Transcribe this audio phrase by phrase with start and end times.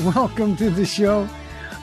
[0.14, 1.28] Welcome to the show.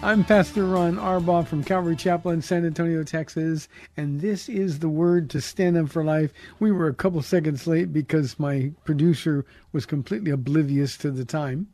[0.02, 4.90] I'm Pastor Ron Arbaugh from Calvary Chapel in San Antonio, Texas, and this is the
[4.90, 6.34] word to stand up for life.
[6.60, 11.68] We were a couple seconds late because my producer was completely oblivious to the time.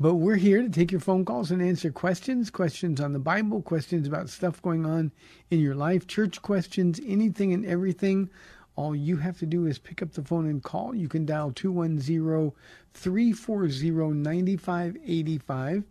[0.00, 3.60] But we're here to take your phone calls and answer questions, questions on the Bible,
[3.60, 5.12] questions about stuff going on
[5.50, 8.30] in your life, church questions, anything and everything.
[8.76, 10.94] All you have to do is pick up the phone and call.
[10.94, 12.52] You can dial 210
[12.92, 15.84] 340 9585.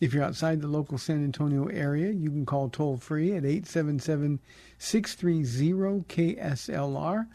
[0.00, 4.40] If you're outside the local San Antonio area, you can call toll free at 877
[4.78, 7.28] 630 KSLR.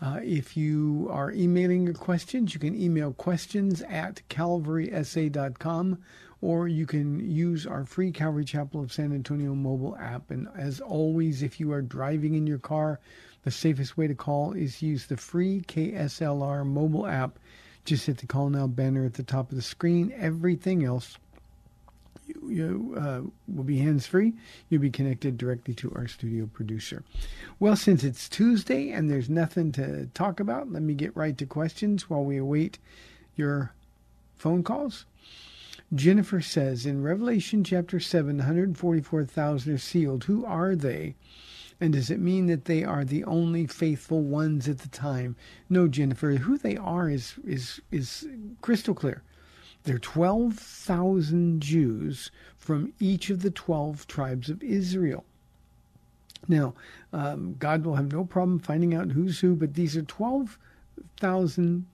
[0.00, 5.98] Uh, if you are emailing your questions, you can email questions at calvarysa.com
[6.40, 10.30] or you can use our free Calvary Chapel of San Antonio mobile app.
[10.30, 12.98] And as always, if you are driving in your car,
[13.44, 17.38] the safest way to call is use the free KSLR mobile app.
[17.84, 20.12] Just hit the call now banner at the top of the screen.
[20.16, 21.16] Everything else
[22.26, 24.34] you, you uh, will be hands free.
[24.68, 27.02] You'll be connected directly to our studio producer.
[27.58, 31.46] Well, since it's Tuesday and there's nothing to talk about, let me get right to
[31.46, 32.78] questions while we await
[33.36, 33.72] your
[34.36, 35.06] phone calls.
[35.94, 40.24] Jennifer says in Revelation chapter 7, 144,000 are sealed.
[40.24, 41.16] Who are they?
[41.80, 45.36] And does it mean that they are the only faithful ones at the time?
[45.70, 46.32] No, Jennifer.
[46.32, 48.28] Who they are is is is
[48.60, 49.22] crystal clear.
[49.84, 55.24] They're 12,000 Jews from each of the 12 tribes of Israel.
[56.48, 56.74] Now,
[57.14, 61.86] um, God will have no problem finding out who's who, but these are 12,000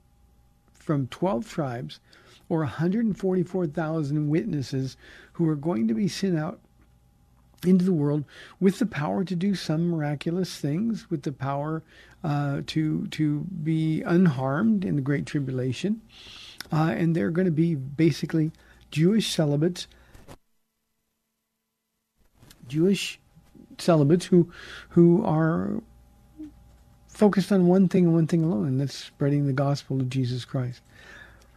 [0.72, 2.00] from 12 tribes
[2.48, 4.96] or 144,000 witnesses
[5.32, 6.58] who are going to be sent out
[7.66, 8.24] into the world
[8.60, 11.82] with the power to do some miraculous things, with the power
[12.24, 16.00] uh, to to be unharmed in the Great Tribulation,
[16.72, 18.52] uh, and they're going to be basically
[18.90, 19.86] Jewish celibates,
[22.68, 23.18] Jewish
[23.78, 24.50] celibates who
[24.90, 25.82] who are
[27.08, 30.44] focused on one thing and one thing alone, and that's spreading the gospel of Jesus
[30.44, 30.82] Christ.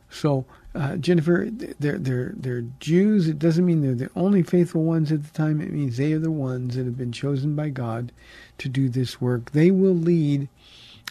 [0.10, 3.28] So, uh, Jennifer, they're they're they're Jews.
[3.28, 5.62] It doesn't mean they're the only faithful ones at the time.
[5.62, 8.12] It means they are the ones that have been chosen by God
[8.60, 9.52] to do this work.
[9.52, 10.48] They will lead,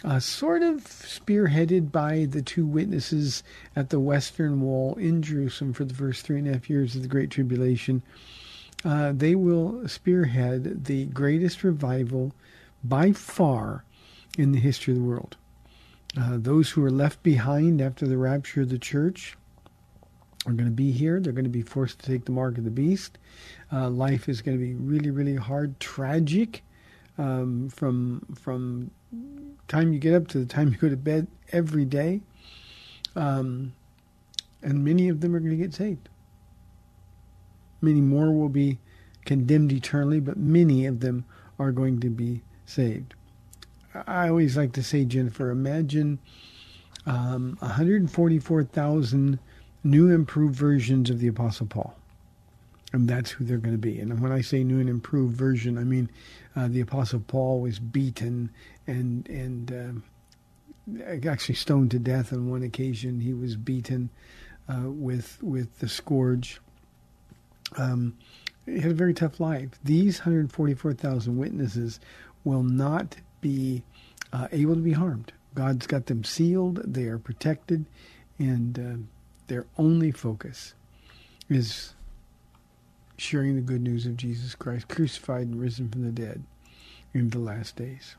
[0.03, 3.43] uh, sort of spearheaded by the two witnesses
[3.75, 7.01] at the Western Wall in Jerusalem for the first three and a half years of
[7.01, 8.01] the Great Tribulation.
[8.85, 12.33] Uh, they will spearhead the greatest revival
[12.83, 13.83] by far
[14.37, 15.35] in the history of the world.
[16.19, 19.37] Uh, those who are left behind after the rapture of the church
[20.45, 21.19] are going to be here.
[21.19, 23.17] They're going to be forced to take the mark of the beast.
[23.71, 26.63] Uh, life is going to be really, really hard, tragic
[27.17, 28.91] um, from from
[29.67, 32.21] time you get up to the time you go to bed every day.
[33.15, 33.73] Um,
[34.61, 36.09] and many of them are going to get saved.
[37.81, 38.77] Many more will be
[39.25, 41.23] condemned eternally, but many of them
[41.57, 43.13] are going to be saved.
[43.93, 46.19] I always like to say, Jennifer, imagine
[47.05, 49.39] um, 144,000
[49.83, 51.95] new improved versions of the Apostle Paul.
[52.91, 53.99] And that's who they're going to be.
[53.99, 56.09] And when I say new and improved version, I mean
[56.55, 58.49] uh, the Apostle Paul was beaten
[58.87, 60.03] and and
[60.97, 63.21] uh, actually stoned to death on one occasion.
[63.21, 64.09] He was beaten.
[64.69, 66.61] uh, with with the scourge.
[67.77, 68.17] Um,
[68.65, 69.69] he had a very tough life.
[69.83, 71.99] These 144,000 witnesses
[72.43, 73.83] will not be
[74.33, 75.31] uh, able to be harmed.
[75.55, 76.81] God's got them sealed.
[76.85, 77.85] They are protected,
[78.37, 79.03] and uh,
[79.47, 80.73] their only focus
[81.49, 81.93] is
[83.17, 86.43] sharing the good news of Jesus Christ, crucified and risen from the dead
[87.13, 88.15] in the last days.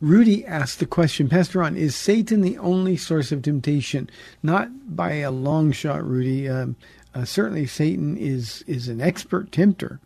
[0.00, 4.08] Rudy asked the question, Pastor Ron, is Satan the only source of temptation?
[4.42, 6.48] Not by a long shot, Rudy.
[6.48, 6.76] Um,
[7.14, 9.98] uh, certainly, Satan is is an expert tempter,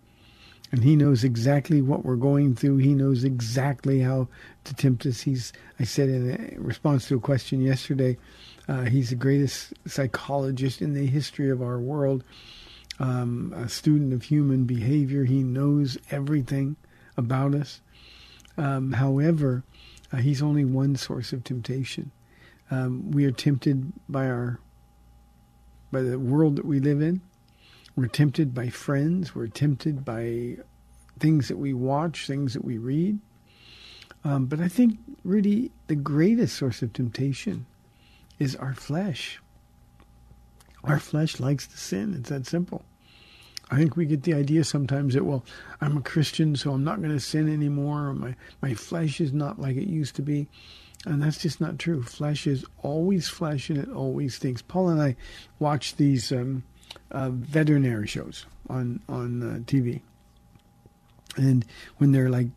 [0.72, 2.78] and he knows exactly what we're going through.
[2.78, 4.28] He knows exactly how
[4.64, 5.20] to tempt us.
[5.20, 8.16] He's, I said in response to a question yesterday,
[8.69, 12.24] uh, he's the greatest psychologist in the history of our world.
[12.98, 15.24] Um, a student of human behavior.
[15.24, 16.76] He knows everything
[17.19, 17.82] about us.
[18.56, 19.64] Um, however,
[20.12, 22.12] uh, he's only one source of temptation.
[22.70, 24.58] Um, we are tempted by our
[25.90, 27.20] by the world that we live in.
[27.94, 29.35] We're tempted by friends.
[29.35, 30.56] We're tempted by
[31.19, 33.19] things that we watch, things that we read.
[34.25, 37.67] Um, but I think really the greatest source of temptation
[38.39, 39.41] is our flesh.
[40.85, 42.15] Our flesh likes to sin.
[42.15, 42.85] It's that simple.
[43.71, 45.44] I think we get the idea sometimes that, well,
[45.81, 49.33] I'm a Christian, so I'm not going to sin anymore, or my, my flesh is
[49.33, 50.49] not like it used to be.
[51.05, 52.03] And that's just not true.
[52.03, 54.62] Flesh is always flesh and it always thinks.
[54.62, 55.17] Paul and I
[55.59, 56.62] watch these um,
[57.12, 60.00] uh, veterinary shows on, on uh, TV.
[61.37, 61.64] And
[61.99, 62.49] when they're like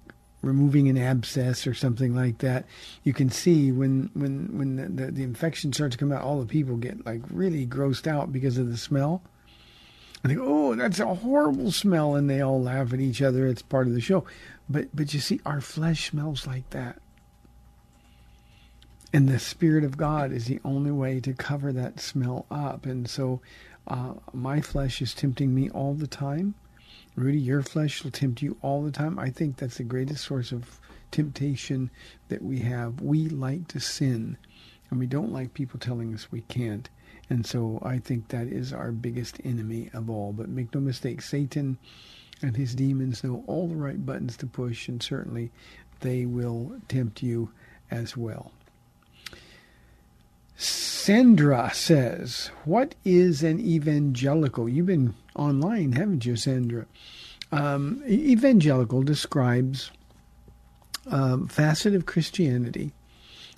[0.42, 2.66] removing an abscess or something like that,
[3.04, 6.40] you can see when when when the, the, the infection starts to come out, all
[6.40, 9.22] the people get like really grossed out because of the smell.
[10.24, 13.46] I think, oh, that's a horrible smell, and they all laugh at each other.
[13.48, 14.26] It's part of the show,
[14.70, 17.00] but but you see, our flesh smells like that,
[19.14, 22.86] and the Spirit of God is the only way to cover that smell up.
[22.86, 23.42] And so,
[23.88, 26.56] uh, my flesh is tempting me all the time.
[27.16, 29.18] Rudy, your flesh will tempt you all the time.
[29.20, 30.80] I think that's the greatest source of
[31.12, 31.90] temptation
[32.28, 33.02] that we have.
[33.02, 34.38] We like to sin,
[34.90, 36.90] and we don't like people telling us we can't.
[37.30, 40.34] And so I think that is our biggest enemy of all.
[40.34, 41.78] But make no mistake, Satan
[42.42, 45.52] and his demons know all the right buttons to push, and certainly
[46.02, 47.52] they will tempt you
[47.90, 48.52] as well.
[50.58, 54.70] Sandra says, What is an evangelical?
[54.70, 56.86] You've been online, haven't you, Sandra?
[57.52, 59.92] Um, evangelical describes
[61.08, 62.94] a um, facet of Christianity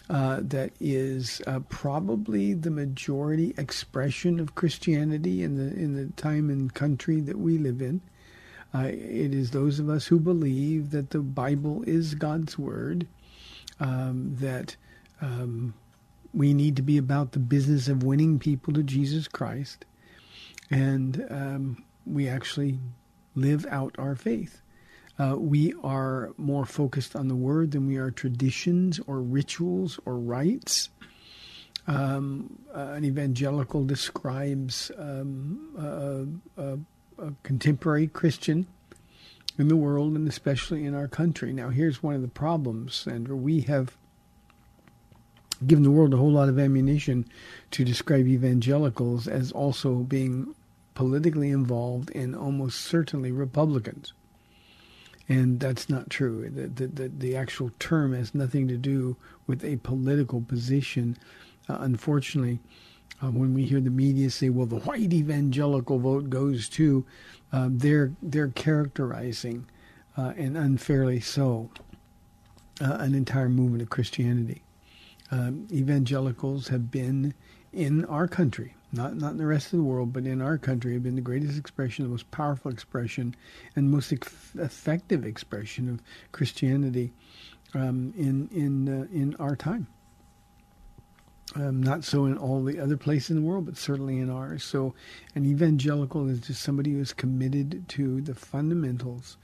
[0.09, 6.49] uh, that is uh, probably the majority expression of Christianity in the in the time
[6.49, 8.01] and country that we live in.
[8.73, 13.07] Uh, it is those of us who believe that the Bible is God's word,
[13.79, 14.75] um, that
[15.21, 15.73] um,
[16.33, 19.85] we need to be about the business of winning people to Jesus Christ,
[20.69, 22.79] and um, we actually
[23.35, 24.61] live out our faith.
[25.19, 30.17] Uh, we are more focused on the word than we are traditions or rituals or
[30.17, 30.89] rites.
[31.87, 36.79] Um, uh, an evangelical describes um, a, a,
[37.25, 38.67] a, contemporary Christian
[39.57, 41.53] in the world and especially in our country.
[41.53, 43.37] Now, here's one of the problems, Sandra.
[43.37, 43.95] We have
[45.65, 47.25] given the world a whole lot of ammunition
[47.71, 50.53] to describe evangelicals as also being
[50.93, 54.13] politically involved and almost certainly Republicans
[55.29, 56.49] and that's not true.
[56.49, 61.17] The, the, the, actual term has nothing to do with a political position.
[61.67, 62.59] Uh, unfortunately,
[63.21, 67.05] uh, when we hear the media say, "Well, the white evangelical vote goes to,"
[67.51, 69.65] uh, they're they're characterizing,
[70.17, 71.69] uh, and unfairly so,
[72.79, 74.61] uh, an entire movement of Christianity.
[75.29, 77.33] Um, evangelicals have been
[77.73, 80.93] in our country not not in the rest of the world, but in our country,
[80.93, 83.35] have been the greatest expression, the most powerful expression,
[83.75, 87.13] and most effective expression of Christianity
[87.73, 89.87] um, in in uh, in our time.
[91.55, 94.63] Um, not so in all the other places in the world, but certainly in ours.
[94.63, 94.93] So,
[95.33, 99.37] an evangelical is just somebody who is committed to the fundamentals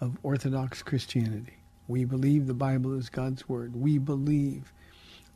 [0.00, 1.56] of Orthodox Christianity.
[1.88, 3.74] We believe the Bible is God's word.
[3.74, 4.72] We believe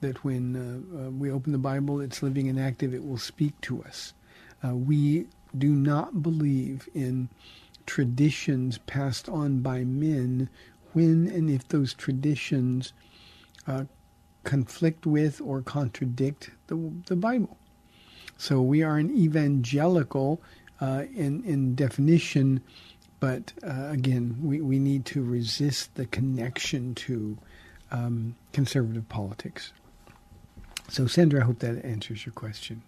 [0.02, 3.58] that when uh, uh, we open the Bible, it's living and active, it will speak
[3.62, 4.12] to us.
[4.62, 7.28] Uh, we do not believe in
[7.86, 10.48] traditions passed on by men
[10.92, 12.92] when and if those traditions
[13.66, 13.84] uh,
[14.44, 17.56] conflict with or contradict the, the Bible.
[18.36, 20.40] So we are an evangelical
[20.80, 22.60] uh, in, in definition,
[23.20, 27.38] but uh, again, we, we need to resist the connection to
[27.92, 29.72] um, conservative politics.
[30.92, 32.82] So, Sandra, I hope that answers your question.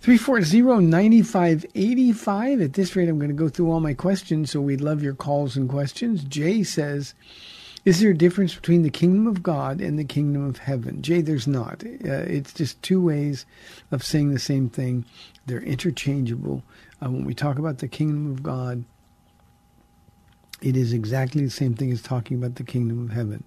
[0.00, 2.64] 340-9585.
[2.64, 5.14] At this rate, I'm going to go through all my questions, so we'd love your
[5.14, 6.22] calls and questions.
[6.22, 7.14] Jay says,
[7.84, 11.02] is there a difference between the kingdom of God and the kingdom of heaven?
[11.02, 11.82] Jay, there's not.
[11.84, 13.44] Uh, it's just two ways
[13.90, 15.04] of saying the same thing.
[15.46, 16.62] They're interchangeable.
[17.02, 18.84] Uh, when we talk about the kingdom of God,
[20.62, 23.42] it is exactly the same thing as talking about the kingdom of heaven.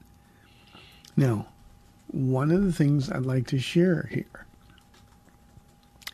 [1.16, 1.48] Now,
[2.12, 4.46] one of the things I'd like to share here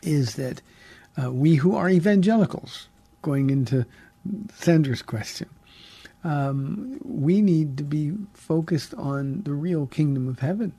[0.01, 0.62] is that
[1.21, 2.88] uh, we who are evangelicals,
[3.21, 3.85] going into
[4.55, 5.50] Sandra's question,
[6.23, 10.73] um, we need to be focused on the real kingdom of heaven.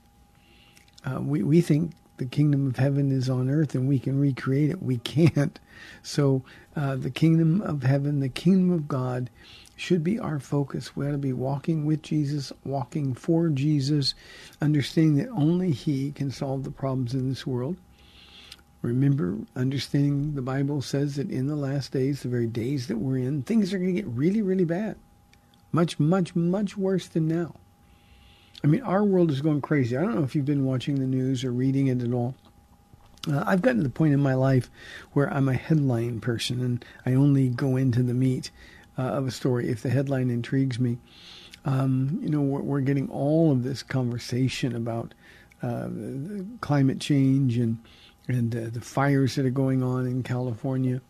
[1.05, 4.71] Uh, we, we think the kingdom of heaven is on earth and we can recreate
[4.71, 4.83] it.
[4.83, 5.59] We can't.
[6.03, 6.43] So,
[6.77, 9.31] uh, the kingdom of heaven, the kingdom of God,
[9.77, 10.95] should be our focus.
[10.95, 14.15] We ought to be walking with Jesus, walking for Jesus,
[14.61, 17.77] understanding that only He can solve the problems in this world.
[18.83, 23.17] Remember, understanding the Bible says that in the last days, the very days that we're
[23.17, 24.97] in, things are going to get really, really bad.
[25.73, 27.55] Much, much, much worse than now.
[28.63, 29.97] I mean, our world is going crazy.
[29.97, 32.35] I don't know if you've been watching the news or reading it at all.
[33.31, 34.71] Uh, I've gotten to the point in my life
[35.13, 38.51] where I'm a headline person and I only go into the meat
[38.99, 40.99] uh, of a story if the headline intrigues me.
[41.65, 45.15] Um, you know, we're, we're, getting all of this conversation about
[45.63, 45.89] uh,
[46.61, 47.79] climate change and
[48.29, 51.01] and uh, the fires that are going on in California.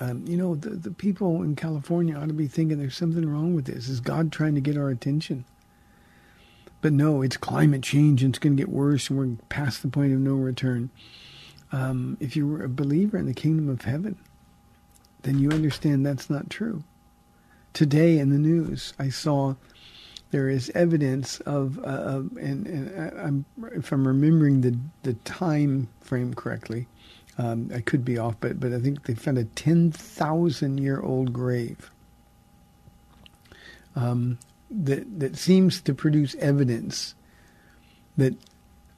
[0.00, 3.54] Um, you know, the, the people in California ought to be thinking there's something wrong
[3.54, 3.88] with this.
[3.88, 5.44] Is God trying to get our attention?
[6.80, 9.88] But no, it's climate change and it's going to get worse and we're past the
[9.88, 10.90] point of no return.
[11.72, 14.18] Um, if you're a believer in the kingdom of heaven,
[15.24, 16.84] then you understand that's not true.
[17.72, 19.56] Today in the news, I saw
[20.30, 26.34] there is evidence of, uh, and, and I'm, if I'm remembering the the time frame
[26.34, 26.86] correctly,
[27.38, 31.00] um, I could be off, but but I think they found a ten thousand year
[31.00, 31.90] old grave
[33.96, 34.38] um,
[34.70, 37.14] that that seems to produce evidence
[38.16, 38.34] that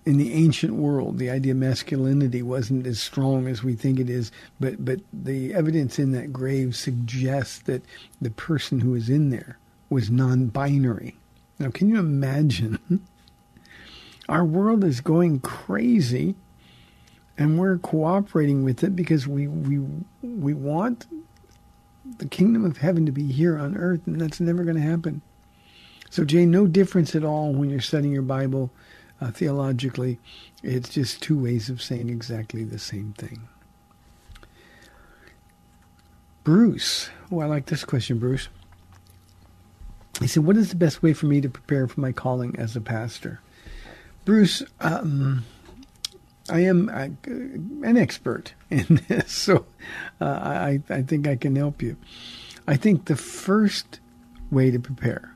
[0.06, 4.08] in the ancient world, the idea of masculinity wasn't as strong as we think it
[4.08, 7.82] is, but, but the evidence in that grave suggests that
[8.20, 9.58] the person who was in there
[9.90, 11.16] was non binary.
[11.58, 12.78] Now, can you imagine?
[14.28, 16.36] Our world is going crazy,
[17.36, 19.84] and we're cooperating with it because we, we,
[20.22, 21.06] we want
[22.18, 25.20] the kingdom of heaven to be here on earth, and that's never going to happen.
[26.10, 28.70] So, Jane, no difference at all when you're studying your Bible
[29.20, 30.18] uh, theologically.
[30.62, 33.48] It's just two ways of saying exactly the same thing.
[36.44, 37.10] Bruce.
[37.30, 38.48] Oh, I like this question, Bruce.
[40.20, 42.76] He said, What is the best way for me to prepare for my calling as
[42.76, 43.40] a pastor?
[44.24, 45.44] Bruce, um,
[46.48, 49.66] I am uh, an expert in this, so
[50.20, 51.96] uh, I, I think I can help you.
[52.66, 54.00] I think the first
[54.50, 55.35] way to prepare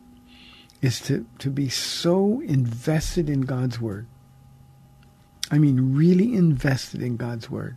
[0.83, 4.07] is to, to be so invested in God's Word.
[5.51, 7.77] I mean, really invested in God's Word.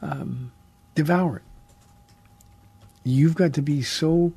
[0.00, 0.52] Um,
[0.94, 1.42] devour it.
[3.04, 4.32] You've got to be so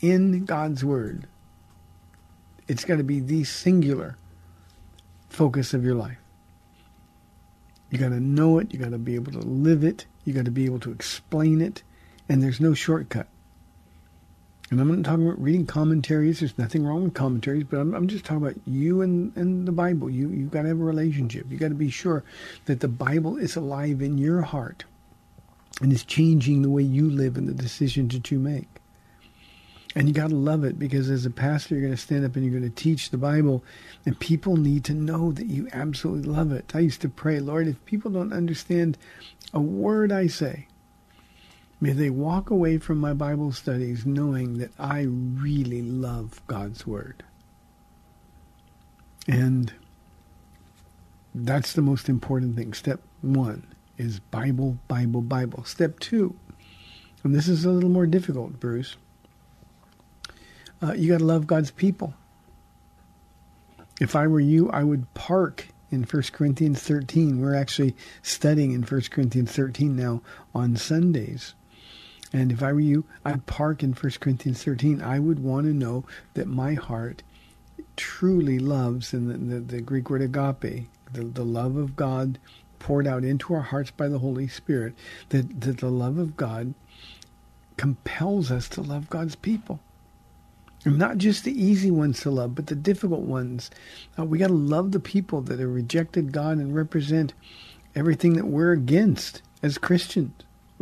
[0.00, 1.26] in God's Word.
[2.66, 4.16] It's got to be the singular
[5.28, 6.18] focus of your life.
[7.90, 8.72] You got to know it.
[8.72, 10.06] You got to be able to live it.
[10.24, 11.82] You got to be able to explain it.
[12.28, 13.28] And there's no shortcut.
[14.72, 16.40] And I'm not talking about reading commentaries.
[16.40, 19.72] There's nothing wrong with commentaries, but I'm, I'm just talking about you and, and the
[19.72, 20.08] Bible.
[20.08, 21.44] You you've got to have a relationship.
[21.50, 22.24] You got to be sure
[22.64, 24.86] that the Bible is alive in your heart
[25.82, 28.66] and is changing the way you live and the decisions that you make.
[29.94, 32.34] And you got to love it because as a pastor, you're going to stand up
[32.34, 33.62] and you're going to teach the Bible,
[34.06, 36.74] and people need to know that you absolutely love it.
[36.74, 38.96] I used to pray, Lord, if people don't understand
[39.52, 40.66] a word I say,
[41.82, 47.24] May they walk away from my Bible studies knowing that I really love God's Word.
[49.26, 49.74] And
[51.34, 52.72] that's the most important thing.
[52.72, 53.66] Step one
[53.98, 55.64] is Bible, Bible, Bible.
[55.64, 56.36] Step two,
[57.24, 58.96] and this is a little more difficult, Bruce,
[60.84, 62.14] uh, you got to love God's people.
[64.00, 67.40] If I were you, I would park in 1 Corinthians 13.
[67.40, 70.22] We're actually studying in 1 Corinthians 13 now
[70.54, 71.54] on Sundays.
[72.32, 75.02] And if I were you, I'd park in 1 Corinthians 13.
[75.02, 77.22] I would want to know that my heart
[77.96, 82.38] truly loves, and the, the, the Greek word agape, the, the love of God
[82.78, 84.94] poured out into our hearts by the Holy Spirit,
[85.28, 86.74] that, that the love of God
[87.76, 89.80] compels us to love God's people.
[90.84, 93.70] And not just the easy ones to love, but the difficult ones.
[94.18, 97.34] Uh, we got to love the people that have rejected God and represent
[97.94, 100.32] everything that we're against as Christians.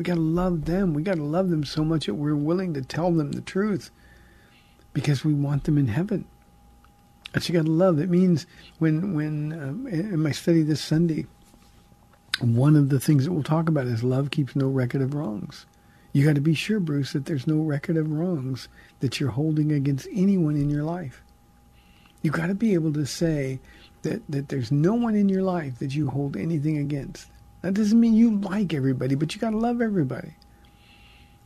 [0.01, 0.95] We got to love them.
[0.95, 3.91] We got to love them so much that we're willing to tell them the truth
[4.95, 6.25] because we want them in heaven.
[7.35, 7.99] But you got to love.
[7.99, 8.47] It means
[8.79, 11.27] when when um, in my study this Sunday,
[12.41, 15.67] one of the things that we'll talk about is love keeps no record of wrongs.
[16.15, 18.69] You got to be sure, Bruce, that there's no record of wrongs
[19.01, 21.23] that you're holding against anyone in your life.
[22.23, 23.61] You got to be able to say
[24.01, 27.29] that, that there's no one in your life that you hold anything against.
[27.63, 30.35] That doesn't mean you like everybody, but you got to love everybody.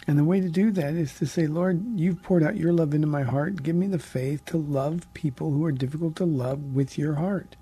[0.07, 2.93] And the way to do that is to say, Lord, you've poured out your love
[2.95, 3.63] into my heart.
[3.63, 7.57] Give me the faith to love people who are difficult to love with your heart.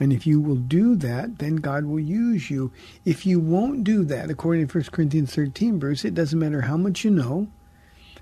[0.00, 2.72] And if you will do that, then God will use you.
[3.04, 6.78] If you won't do that, according to 1 Corinthians 13, Bruce, it doesn't matter how
[6.78, 7.48] much you know.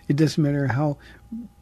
[0.09, 0.99] It doesn't matter how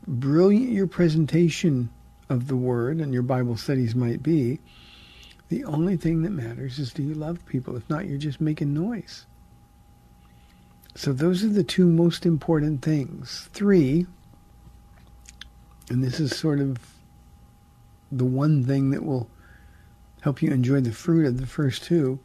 [0.07, 1.91] brilliant your presentation
[2.29, 4.59] of the Word and your Bible studies might be.
[5.49, 7.76] The only thing that matters is do you love people?
[7.76, 9.26] If not, you're just making noise.
[10.95, 13.49] So those are the two most important things.
[13.53, 14.07] Three,
[15.88, 16.79] and this is sort of
[18.11, 19.29] the one thing that will
[20.23, 22.19] help you enjoy the fruit of the first two,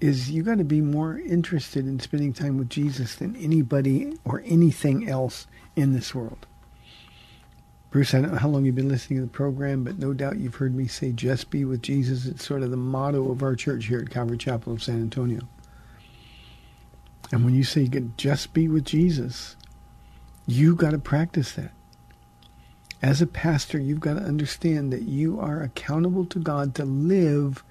[0.00, 4.42] is you got to be more interested in spending time with Jesus than anybody or
[4.44, 6.46] anything else in this world.
[7.94, 10.38] Bruce, I don't know how long you've been listening to the program, but no doubt
[10.38, 12.26] you've heard me say, just be with Jesus.
[12.26, 15.42] It's sort of the motto of our church here at Calvary Chapel of San Antonio.
[17.30, 19.54] And when you say you can just be with Jesus,
[20.44, 21.70] you got to practice that.
[23.00, 27.62] As a pastor, you've got to understand that you are accountable to God to live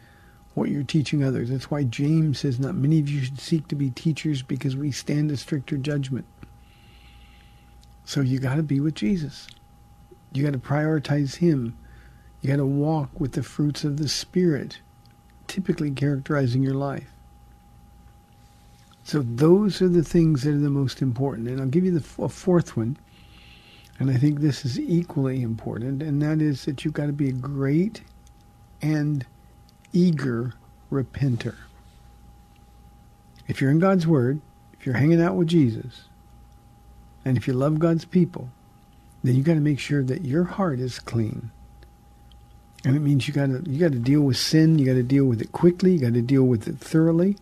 [0.54, 1.50] what you're teaching others.
[1.50, 4.90] That's why James says, Not many of you should seek to be teachers because we
[4.90, 6.24] stand a stricter judgment.
[8.06, 9.50] So you got to be with Jesus.
[10.34, 11.78] You got to prioritize Him.
[12.42, 14.80] You got to walk with the fruits of the Spirit,
[15.48, 17.10] typically characterizing your life.
[19.04, 21.48] So those are the things that are the most important.
[21.50, 22.98] And I'll give you the, a fourth one.
[24.00, 27.30] And I think this is equally important, and that is that you've got to be
[27.30, 28.02] a great
[28.82, 29.26] and
[29.94, 30.54] eager
[30.92, 31.56] repenter.
[33.48, 34.42] If you're in God's Word,
[34.74, 36.06] if you're hanging out with Jesus,
[37.24, 38.50] and if you love God's people,
[39.24, 41.52] then you got to make sure that your heart is clean.
[42.86, 44.78] And it means you got to you got to deal with sin.
[44.78, 45.94] You got to deal with it quickly.
[45.94, 47.38] You got to deal with it thoroughly,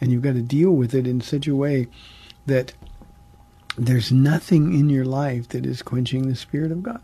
[0.00, 1.86] and you've got to deal with it in such a way
[2.46, 2.72] that
[3.78, 7.00] there's nothing in your life that is quenching the Spirit of God.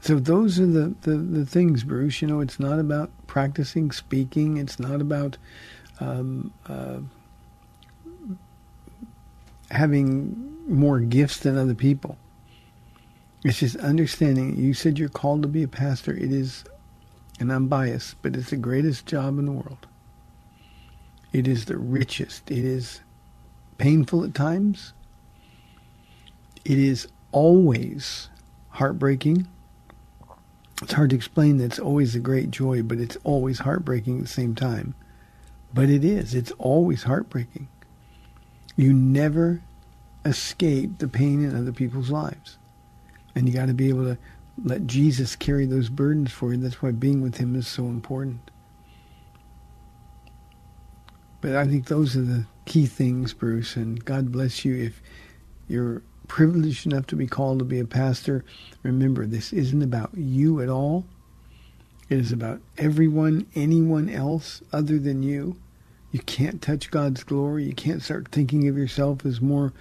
[0.00, 2.20] So those are the, the, the things, Bruce.
[2.20, 4.58] You know, it's not about practicing speaking.
[4.58, 5.38] It's not about
[5.98, 6.98] um, uh,
[9.70, 12.16] having more gifts than other people.
[13.44, 14.56] It's just understanding.
[14.56, 16.14] You said you're called to be a pastor.
[16.14, 16.64] It is,
[17.38, 19.86] and I'm biased, but it's the greatest job in the world.
[21.32, 22.50] It is the richest.
[22.50, 23.00] It is
[23.76, 24.92] painful at times.
[26.64, 28.30] It is always
[28.70, 29.46] heartbreaking.
[30.80, 34.22] It's hard to explain that it's always a great joy, but it's always heartbreaking at
[34.22, 34.94] the same time.
[35.72, 36.34] But it is.
[36.34, 37.68] It's always heartbreaking.
[38.76, 39.60] You never
[40.24, 42.58] escape the pain in other people's lives.
[43.34, 44.18] And you got to be able to
[44.62, 46.58] let Jesus carry those burdens for you.
[46.58, 48.50] That's why being with him is so important.
[51.40, 55.02] But I think those are the key things, Bruce, and God bless you if
[55.68, 58.44] you're privileged enough to be called to be a pastor.
[58.82, 61.04] Remember, this isn't about you at all.
[62.08, 65.56] It is about everyone, anyone else other than you.
[66.14, 67.64] You can't touch God's glory.
[67.64, 69.72] You can't start thinking of yourself as more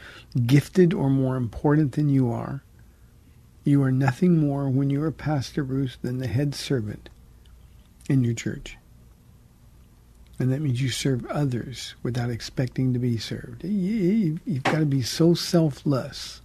[0.48, 2.63] gifted or more important than you are.
[3.63, 7.10] You are nothing more when you're a pastor, Bruce, than the head servant
[8.10, 8.78] in your church.
[10.39, 13.63] And that means you serve others without expecting to be served.
[13.63, 16.41] You've got to be so selfless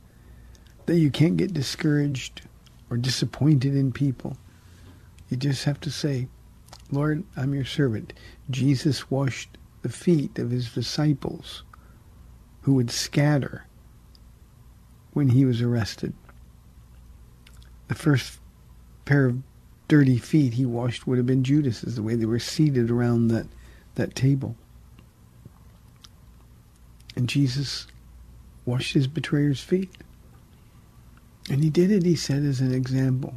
[0.84, 2.42] that you can't get discouraged
[2.90, 4.36] or disappointed in people.
[5.30, 6.28] You just have to say,
[6.90, 8.12] Lord, I'm your servant.
[8.50, 11.62] Jesus washed the feet of his disciples
[12.62, 13.64] who would scatter
[15.12, 16.12] when he was arrested.
[17.88, 18.38] The first
[19.04, 19.42] pair of
[19.88, 23.46] dirty feet he washed would have been Judas's, the way they were seated around that
[23.94, 24.54] that table.
[27.16, 27.86] And Jesus
[28.64, 29.90] washed his betrayer's feet.
[31.50, 33.34] And he did it, he said, as an example.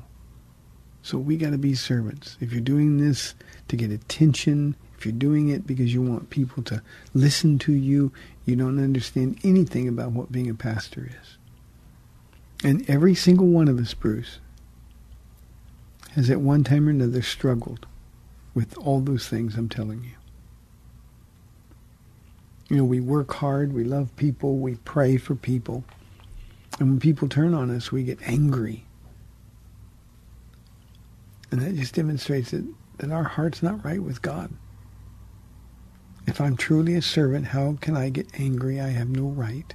[1.02, 2.38] So we got to be servants.
[2.40, 3.34] If you're doing this
[3.70, 6.80] to get attention, if you're doing it because you want people to
[7.16, 8.14] listen to you,
[8.46, 11.38] you don't understand anything about what being a pastor is.
[12.64, 14.38] And every single one of us, Bruce,
[16.12, 17.88] has at one time or another struggled
[18.54, 20.12] with all those things I'm telling you.
[22.70, 25.84] You know, we work hard, we love people, we pray for people.
[26.80, 28.86] And when people turn on us, we get angry.
[31.50, 34.54] And that just demonstrates that, that our heart's not right with God.
[36.28, 38.80] If I'm truly a servant, how can I get angry?
[38.80, 39.74] I have no right.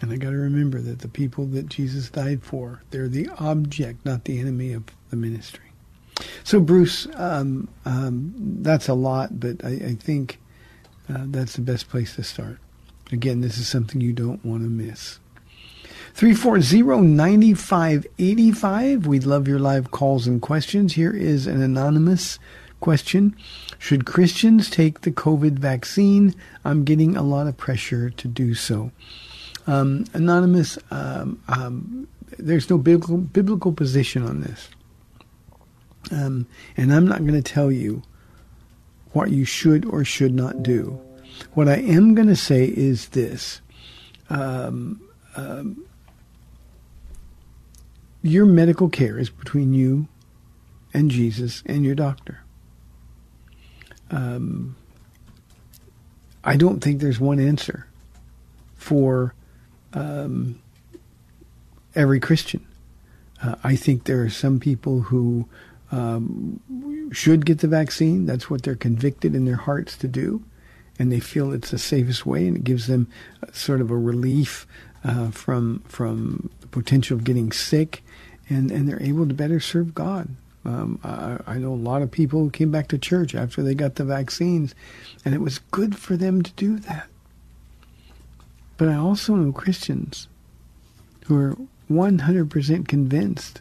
[0.00, 4.04] And I got to remember that the people that Jesus died for, they're the object,
[4.04, 5.72] not the enemy of the ministry.
[6.44, 10.40] So, Bruce, um, um, that's a lot, but I, I think
[11.08, 12.58] uh, that's the best place to start.
[13.12, 15.20] Again, this is something you don't want to miss.
[16.16, 19.06] 340-9585.
[19.06, 20.94] We'd love your live calls and questions.
[20.94, 22.38] Here is an anonymous
[22.82, 23.34] question.
[23.78, 26.34] Should Christians take the COVID vaccine?
[26.64, 28.90] I'm getting a lot of pressure to do so.
[29.66, 34.68] Um, anonymous, um, um, there's no biblical, biblical position on this.
[36.10, 38.02] Um, and I'm not going to tell you
[39.12, 41.00] what you should or should not do.
[41.54, 43.60] What I am going to say is this.
[44.28, 45.00] Um,
[45.36, 45.84] um,
[48.22, 50.08] your medical care is between you
[50.94, 52.42] and Jesus and your doctor.
[54.12, 54.76] Um,
[56.44, 57.86] I don't think there's one answer
[58.76, 59.34] for
[59.94, 60.60] um,
[61.94, 62.66] every Christian.
[63.42, 65.48] Uh, I think there are some people who
[65.90, 66.60] um,
[67.12, 68.26] should get the vaccine.
[68.26, 70.42] That's what they're convicted in their hearts to do.
[70.98, 73.08] And they feel it's the safest way and it gives them
[73.52, 74.66] sort of a relief
[75.04, 78.04] uh, from from the potential of getting sick.
[78.48, 80.28] And, and they're able to better serve God.
[80.64, 83.74] Um, I, I, know a lot of people who came back to church after they
[83.74, 84.76] got the vaccines,
[85.24, 87.08] and it was good for them to do that.
[88.76, 90.28] But I also know Christians
[91.26, 91.56] who are
[91.90, 93.60] 100% convinced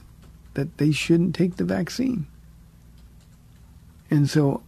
[0.54, 2.28] that they shouldn't take the vaccine.
[4.10, 4.62] And so,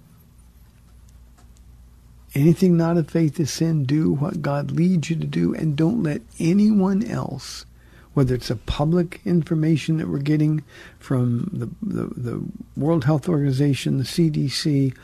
[2.33, 3.83] anything not of faith is sin.
[3.83, 7.65] Do what God leads you to do, and don't let anyone else
[8.13, 10.63] whether it's a public information that we're getting
[10.99, 12.43] from the, the, the
[12.77, 14.95] World Health Organization, the CDC,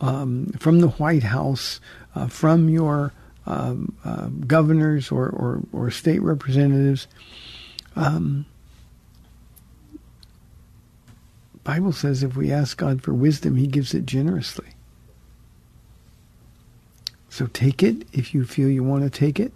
[0.00, 1.80] um, from the White House,
[2.14, 3.12] uh, from your
[3.46, 7.06] um, uh, governors or, or, or, state representatives.
[7.94, 8.44] Um,
[11.62, 14.66] Bible says if we ask God for wisdom, He gives it generously.
[17.28, 19.52] So take it if you feel you want to take it.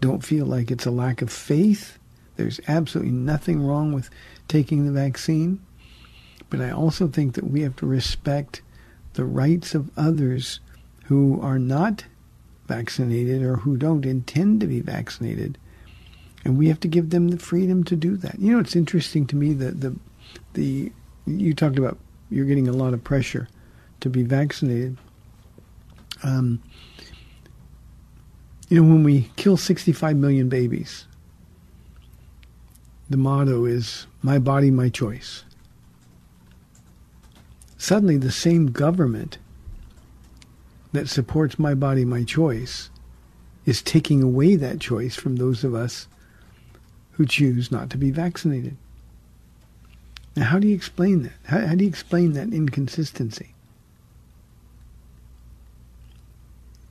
[0.00, 1.98] Don't feel like it's a lack of faith.
[2.36, 4.10] There's absolutely nothing wrong with
[4.48, 5.60] taking the vaccine.
[6.50, 8.62] But I also think that we have to respect
[9.14, 10.60] the rights of others
[11.06, 12.04] who are not
[12.66, 15.58] vaccinated or who don't intend to be vaccinated.
[16.44, 18.38] And we have to give them the freedom to do that.
[18.38, 19.96] You know, it's interesting to me that the
[20.54, 20.92] the
[21.26, 21.98] you talked about
[22.30, 23.48] you're getting a lot of pressure
[24.00, 24.96] to be vaccinated.
[26.22, 26.62] Um,
[28.68, 31.06] you know, when we kill 65 million babies,
[33.08, 35.44] the motto is my body, my choice.
[37.78, 39.38] Suddenly, the same government
[40.92, 42.90] that supports my body, my choice
[43.66, 46.08] is taking away that choice from those of us
[47.12, 48.76] who choose not to be vaccinated.
[50.34, 51.32] Now, how do you explain that?
[51.44, 53.55] How, how do you explain that inconsistency?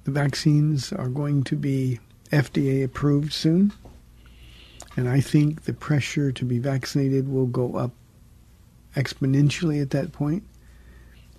[0.06, 2.00] The vaccines are going to be
[2.32, 3.74] FDA approved soon.
[4.96, 7.92] And I think the pressure to be vaccinated will go up
[8.96, 10.44] exponentially at that point.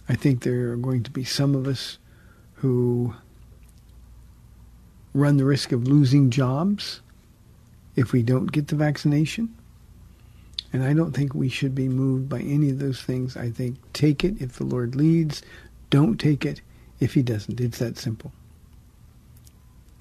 [0.09, 1.99] I think there are going to be some of us
[2.55, 3.15] who
[5.15, 7.01] run the risk of losing jobs
[7.95, 9.55] if we don't get the vaccination.
[10.73, 13.37] And I don't think we should be moved by any of those things.
[13.37, 15.41] I think take it if the Lord leads,
[15.89, 16.61] don't take it
[16.99, 17.61] if He doesn't.
[17.61, 18.33] It's that simple.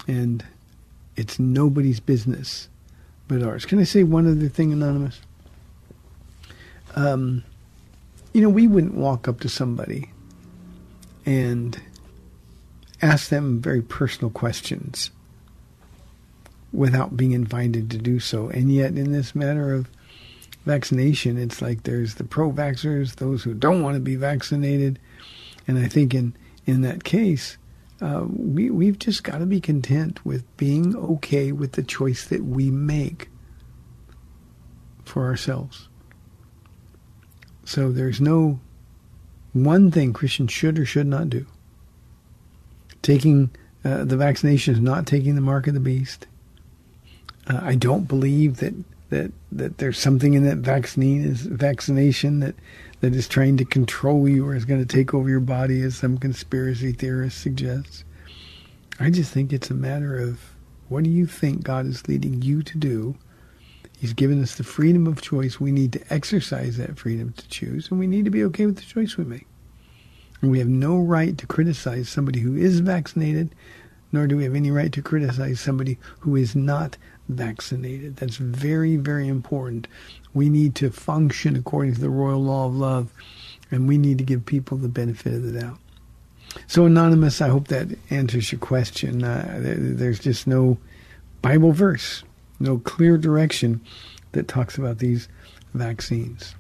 [0.08, 0.46] And
[1.15, 2.70] it's nobody's business
[3.28, 3.65] but ours.
[3.65, 5.20] Can I say one other thing, Anonymous?
[6.96, 7.44] Um,
[8.34, 10.12] you know, we wouldn't walk up to somebody
[11.26, 11.80] and
[13.02, 15.10] ask them very personal questions
[16.72, 18.50] without being invited to do so.
[18.50, 19.89] And yet, in this matter of
[20.65, 25.00] vaccination, it's like there's the pro-vaxxers, those who don't want to be vaccinated,
[25.68, 27.58] and I think in in that case,
[28.01, 32.43] uh, we, we've just got to be content with being okay with the choice that
[32.43, 33.29] we make
[35.05, 35.88] for ourselves.
[37.63, 38.60] So there's no
[39.53, 41.45] one thing Christians should or should not do.
[43.01, 43.49] Taking
[43.86, 46.27] uh, the vaccination is not taking the mark of the beast.
[47.47, 48.73] Uh, I don't believe that,
[49.10, 52.55] that, that there's something in that vaccine is vaccination that,
[53.06, 55.96] that is trying to control you or is going to take over your body, as
[55.96, 58.04] some conspiracy theorists suggest.
[59.00, 60.39] I just think it's a matter of
[60.89, 63.15] what do you think God is leading you to do?
[64.00, 65.60] He's given us the freedom of choice.
[65.60, 68.78] We need to exercise that freedom to choose, and we need to be okay with
[68.78, 69.46] the choice we make.
[70.41, 73.54] And we have no right to criticize somebody who is vaccinated,
[74.13, 76.98] nor do we have any right to criticize somebody who is not
[77.29, 78.17] vaccinated.
[78.17, 79.88] That's very, very important.
[80.33, 83.11] We need to function according to the royal law of love,
[83.71, 85.77] and we need to give people the benefit of the doubt.
[86.67, 89.23] So, Anonymous, I hope that answers your question.
[89.23, 90.77] Uh, there's just no
[91.41, 92.23] Bible verse,
[92.59, 93.81] no clear direction
[94.31, 95.27] that talks about these
[95.73, 96.55] vaccines.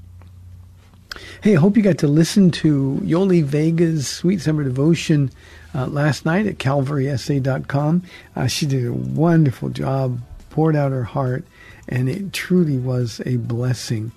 [1.41, 5.31] Hey, I hope you got to listen to Yoli Vega's Sweet Summer Devotion
[5.73, 8.03] uh, last night at calvarysa.com.
[8.35, 10.19] Uh, she did a wonderful job,
[10.55, 11.43] poured out her heart,
[11.89, 14.13] and it truly was a blessing.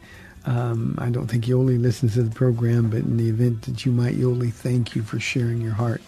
[0.47, 3.91] Um, I don't think Yoli listens to the program, but in the event that you
[3.91, 6.01] might, Yoli, thank you for sharing your heart.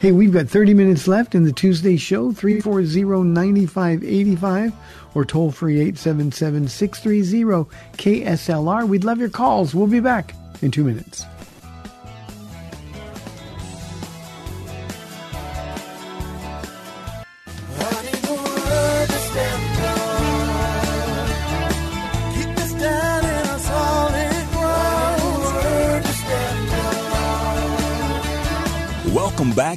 [0.00, 4.72] Hey, we've got 30 minutes left in the Tuesday show, 340-9585
[5.14, 8.88] or toll free 877-630-KSLR.
[8.88, 9.72] We'd love your calls.
[9.72, 11.24] We'll be back in two minutes.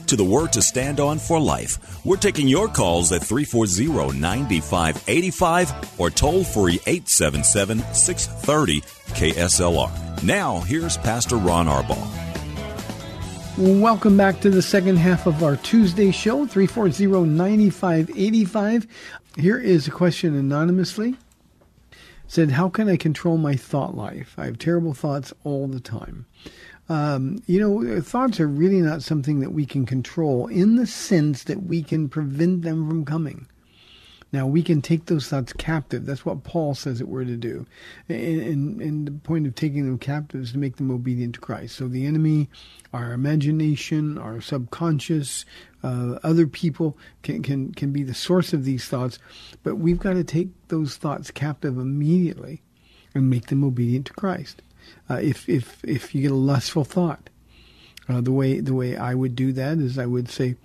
[0.09, 2.03] To the Word to Stand On for Life.
[2.03, 10.23] We're taking your calls at 340 9585 or toll free 877 630 KSLR.
[10.23, 12.07] Now, here's Pastor Ron Arbaugh.
[13.59, 18.87] Welcome back to the second half of our Tuesday show, 340-9585.
[19.37, 21.17] Here is a question anonymously.
[22.25, 24.35] Said, how can I control my thought life?
[24.37, 26.25] I have terrible thoughts all the time.
[26.89, 31.43] Um, you know, thoughts are really not something that we can control in the sense
[31.43, 33.47] that we can prevent them from coming.
[34.31, 36.05] Now we can take those thoughts captive.
[36.05, 37.65] That's what Paul says that we're to do.
[38.07, 41.41] And, and, and the point of taking them captive is to make them obedient to
[41.41, 41.75] Christ.
[41.75, 42.47] So the enemy,
[42.93, 45.45] our imagination, our subconscious,
[45.83, 49.17] uh, other people can, can, can be the source of these thoughts.
[49.63, 52.61] But we've got to take those thoughts captive immediately
[53.15, 54.61] and make them obedient to Christ.
[55.09, 57.29] Uh, if, if, if you get a lustful thought,
[58.07, 60.55] uh, the way the way I would do that is I would say,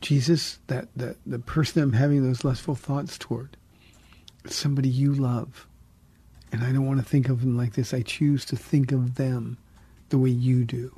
[0.00, 3.56] Jesus, that, that the person I'm having those lustful thoughts toward,
[4.44, 5.66] is somebody you love.
[6.52, 7.94] And I don't want to think of them like this.
[7.94, 9.56] I choose to think of them
[10.10, 10.94] the way you do.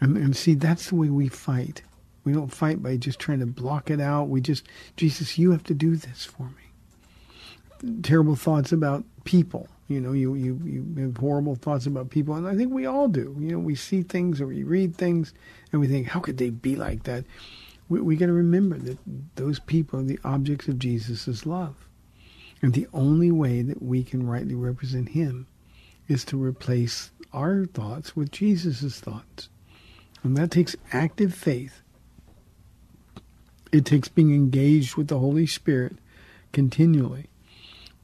[0.00, 1.82] And, and see, that's the way we fight.
[2.24, 4.28] We don't fight by just trying to block it out.
[4.28, 8.02] We just, Jesus, you have to do this for me.
[8.02, 9.68] Terrible thoughts about people.
[9.90, 12.34] You know, you, you, you have horrible thoughts about people.
[12.34, 13.36] And I think we all do.
[13.38, 15.34] You know, we see things or we read things
[15.72, 17.24] and we think, how could they be like that?
[17.90, 18.98] we, we got to remember that
[19.34, 21.86] those people are the objects of Jesus' love.
[22.62, 25.46] And the only way that we can rightly represent him
[26.08, 29.48] is to replace our thoughts with Jesus' thoughts.
[30.22, 31.82] And that takes active faith.
[33.72, 35.96] It takes being engaged with the Holy Spirit
[36.52, 37.26] continually.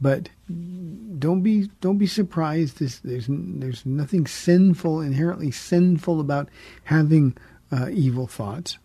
[0.01, 2.79] But don't be don't be surprised.
[2.79, 6.49] There's there's, there's nothing sinful, inherently sinful about
[6.85, 7.37] having
[7.73, 8.79] uh, evil thoughts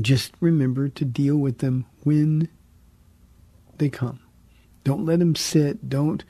[0.00, 2.48] just remember to deal with them when
[3.78, 4.20] they come.
[4.82, 5.88] Don't let them sit.
[5.88, 6.24] Don't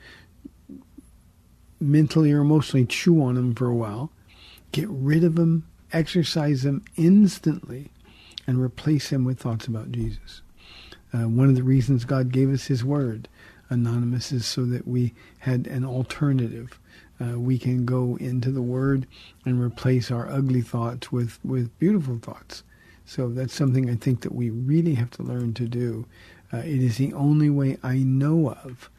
[1.79, 4.11] mentally or emotionally chew on them for a while.
[4.71, 7.91] Get rid of them, exercise them instantly,
[8.47, 10.41] and replace them with thoughts about Jesus.
[11.13, 13.27] Uh, one of the reasons God gave us His Word,
[13.69, 16.79] Anonymous, is so that we had an alternative.
[17.19, 19.07] Uh, we can go into the Word
[19.45, 22.63] and replace our ugly thoughts with, with beautiful thoughts.
[23.05, 26.05] So that's something I think that we really have to learn to do.
[26.51, 28.89] Uh, it is the only way I know of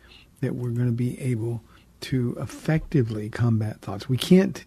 [0.40, 1.62] that we're going to be able
[2.02, 4.09] to effectively combat thoughts.
[4.09, 4.64] We can't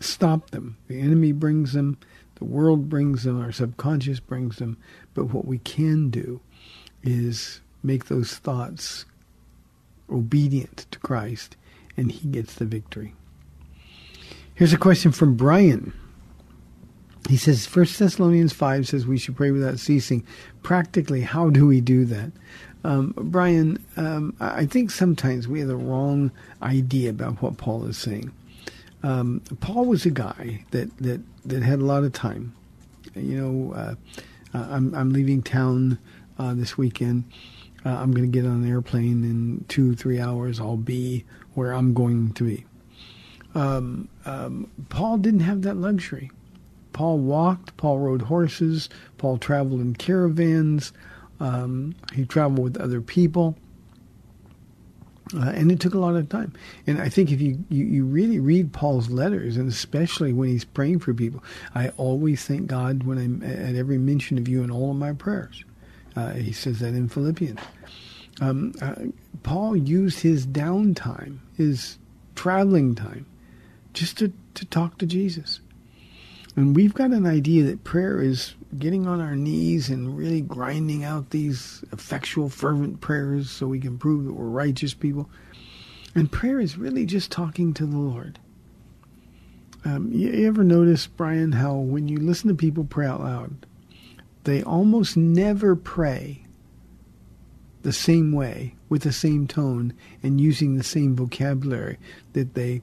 [0.00, 0.76] stop them.
[0.88, 1.98] The enemy brings them,
[2.36, 4.76] the world brings them, our subconscious brings them.
[5.14, 6.40] But what we can do
[7.02, 9.04] is make those thoughts
[10.10, 11.56] obedient to Christ,
[11.96, 13.14] and he gets the victory.
[14.54, 15.92] Here's a question from Brian
[17.28, 20.24] he says First Thessalonians five says we should pray without ceasing.
[20.62, 22.32] Practically, how do we do that?
[22.84, 26.30] Um, Brian, um, I think sometimes we have the wrong
[26.62, 28.32] idea about what Paul is saying.
[29.02, 32.54] Um, Paul was a guy that, that, that had a lot of time.
[33.14, 33.94] You know, uh,
[34.54, 35.98] I'm, I'm leaving town
[36.38, 37.24] uh, this weekend.
[37.86, 40.58] Uh, I'm going to get on an airplane in two, three hours.
[40.58, 42.66] I'll be where I'm going to be.
[43.54, 46.32] Um, um, Paul didn't have that luxury.
[46.92, 50.92] Paul walked, Paul rode horses, Paul traveled in caravans,
[51.38, 53.56] um, he traveled with other people.
[55.34, 56.52] Uh, and it took a lot of time.
[56.86, 60.64] And I think if you, you, you, really read Paul's letters, and especially when he's
[60.64, 61.42] praying for people,
[61.74, 65.12] I always thank God when I'm at every mention of you in all of my
[65.12, 65.64] prayers.
[66.16, 67.60] Uh, he says that in Philippians.
[68.40, 68.94] Um, uh,
[69.42, 71.98] Paul used his downtime, his
[72.34, 73.26] traveling time,
[73.92, 75.60] just to, to talk to Jesus.
[76.56, 81.04] And we've got an idea that prayer is getting on our knees and really grinding
[81.04, 85.28] out these effectual, fervent prayers so we can prove that we're righteous people.
[86.14, 88.38] And prayer is really just talking to the Lord.
[89.84, 93.66] Um, you, you ever notice, Brian, how when you listen to people pray out loud,
[94.46, 96.42] they almost never pray
[97.82, 101.98] the same way with the same tone and using the same vocabulary
[102.32, 102.80] that they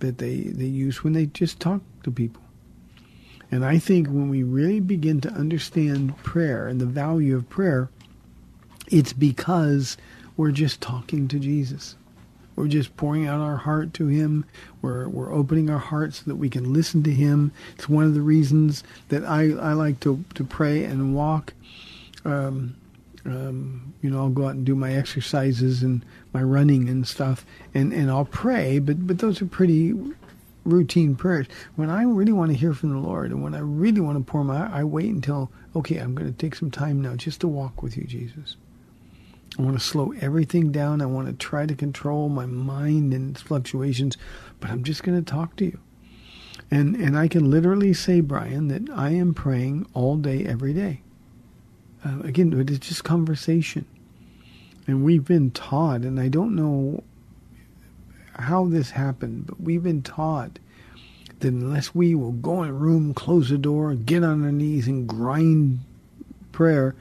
[0.00, 2.42] that they, they use when they just talk to people.
[3.50, 7.88] And I think when we really begin to understand prayer and the value of prayer,
[8.88, 9.96] it's because
[10.36, 11.96] we're just talking to Jesus.
[12.56, 14.44] We're just pouring out our heart to Him.
[14.82, 17.52] We're, we're opening our hearts so that we can listen to Him.
[17.76, 21.54] It's one of the reasons that I, I like to, to pray and walk.
[22.24, 22.76] Um,
[23.26, 27.46] um, you know, I'll go out and do my exercises and my running and stuff,
[27.72, 29.94] and, and I'll pray, but, but those are pretty
[30.64, 31.46] routine prayers.
[31.76, 34.30] When I really want to hear from the Lord and when I really want to
[34.30, 37.48] pour my, I wait until, okay, I'm going to take some time now just to
[37.48, 38.56] walk with you, Jesus.
[39.58, 41.00] I want to slow everything down.
[41.00, 44.16] I want to try to control my mind and its fluctuations,
[44.60, 45.78] but I'm just going to talk to you.
[46.70, 51.02] And and I can literally say, Brian, that I am praying all day, every day.
[52.04, 53.86] Uh, again, it's just conversation.
[54.86, 57.02] And we've been taught, and I don't know
[58.34, 60.58] how this happened, but we've been taught
[61.40, 64.86] that unless we will go in a room, close the door, get on our knees,
[64.86, 65.80] and grind
[66.52, 66.94] prayer,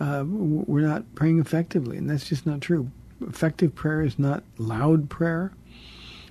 [0.00, 1.96] uh, we're not praying effectively.
[1.96, 2.90] And that's just not true.
[3.20, 5.52] Effective prayer is not loud prayer.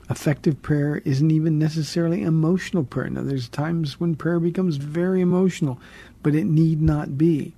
[0.09, 3.09] Effective prayer isn't even necessarily emotional prayer.
[3.09, 5.79] Now, there's times when prayer becomes very emotional,
[6.21, 7.53] but it need not be.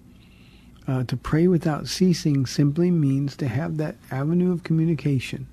[0.88, 5.48] Uh, to pray without ceasing simply means to have that avenue of communication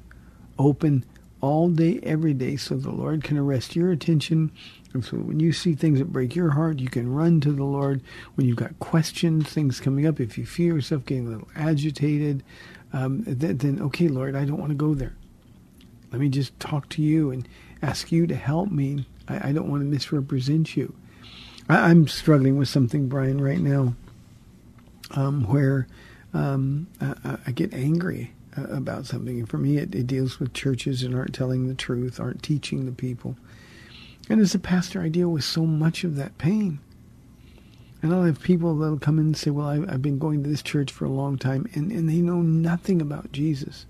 [0.58, 1.04] open
[1.40, 4.52] all day, every day, so the Lord can arrest your attention.
[4.94, 7.64] And so when you see things that break your heart, you can run to the
[7.64, 8.02] Lord.
[8.34, 12.42] When you've got questions, things coming up, if you feel yourself getting a little agitated,
[12.92, 15.14] um, then, then, okay, Lord, I don't want to go there.
[16.10, 17.48] Let me just talk to you and
[17.80, 19.06] ask you to help me.
[19.28, 20.94] I, I don't want to misrepresent you.
[21.68, 23.94] I, am struggling with something, Brian, right now,
[25.12, 25.86] um, where
[26.34, 29.38] um, I, I get angry uh, about something.
[29.38, 32.84] And for me, it, it deals with churches that aren't telling the truth, aren't teaching
[32.84, 33.36] the people.
[34.32, 36.78] And as a pastor, I deal with so much of that pain.
[38.00, 40.48] And I'll have people that'll come in and say, well, I, have been going to
[40.48, 43.84] this church for a long time, and, and they know nothing about Jesus.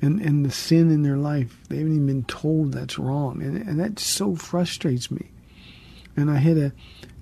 [0.00, 3.42] And, and the sin in their life, they haven't even been told that's wrong.
[3.42, 5.30] And, and that so frustrates me.
[6.16, 6.72] And I had a,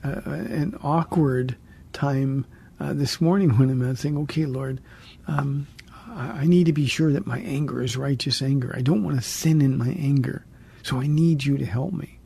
[0.04, 1.56] a an awkward
[1.92, 2.46] time
[2.78, 4.80] uh, this morning when I'm out saying, okay, Lord,
[5.26, 5.66] um,
[6.06, 8.72] I need to be sure that my anger is righteous anger.
[8.72, 10.46] I don't want to sin in my anger.
[10.82, 12.18] So I need you to help me.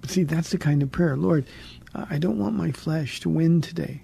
[0.00, 1.16] But see, that's the kind of prayer.
[1.16, 1.46] Lord,
[1.94, 4.00] I don't want my flesh to win today.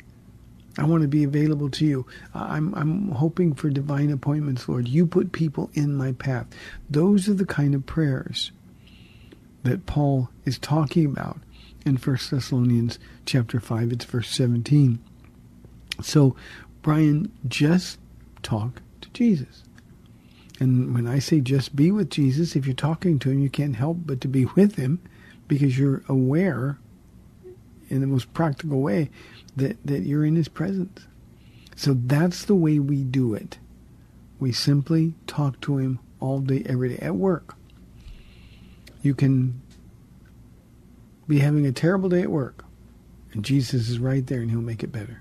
[0.79, 2.07] I want to be available to you.
[2.35, 4.89] I'm, I'm hoping for divine appointments, Lord.
[4.89, 6.47] You put people in my path.
[6.91, 8.53] Those are the kind of prayers
[9.63, 11.39] that Paul is talking about
[11.87, 13.93] in 1 Thessalonians chapter 5.
[13.93, 14.99] It's verse 17.
[16.03, 16.37] So,
[16.83, 17.99] Brian, just
[18.43, 19.63] talk to Jesus.
[20.59, 23.77] And when I say just be with Jesus, if you're talking to him, you can't
[23.77, 25.01] help but to be with him
[25.49, 26.79] because you're aware
[27.89, 29.11] in the most practical way
[29.57, 31.07] that, that you're in his presence.
[31.77, 33.59] So that's the way we do it.
[34.41, 37.55] We simply talk to him all day, every day at work.
[39.03, 39.61] You can
[41.29, 42.65] be having a terrible day at work,
[43.33, 45.21] and Jesus is right there and he'll make it better.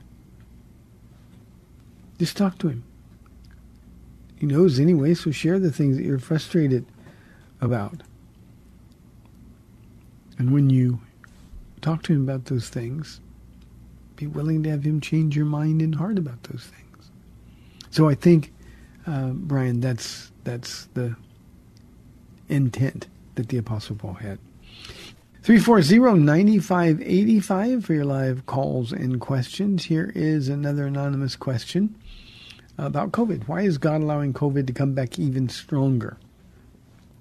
[2.18, 2.84] Just talk to him.
[4.46, 6.86] Knows anyway, so share the things that you're frustrated
[7.62, 8.02] about.
[10.38, 11.00] And when you
[11.82, 13.20] talk to him about those things,
[14.16, 17.12] be willing to have him change your mind and heart about those things.
[17.92, 18.54] So I think,
[19.08, 21.16] uh, Brian, that's that's the
[22.50, 24.40] intent that the Apostle Paul had.
[25.44, 29.86] 340-9585 for your live calls and questions.
[29.86, 31.96] Here is another anonymous question.
[32.78, 33.48] About COVID.
[33.48, 36.18] Why is God allowing COVID to come back even stronger?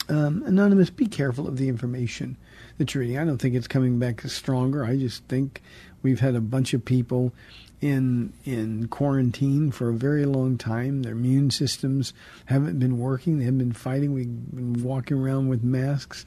[0.09, 2.37] Um, Anonymous, be careful of the information
[2.79, 3.19] that you're reading.
[3.19, 4.85] I don't think it's coming back stronger.
[4.85, 5.63] I just think
[6.03, 7.33] we've had a bunch of people
[7.81, 11.03] in in quarantine for a very long time.
[11.03, 12.13] Their immune systems
[12.47, 13.39] haven't been working.
[13.39, 14.13] They haven't been fighting.
[14.13, 16.25] We've been walking around with masks.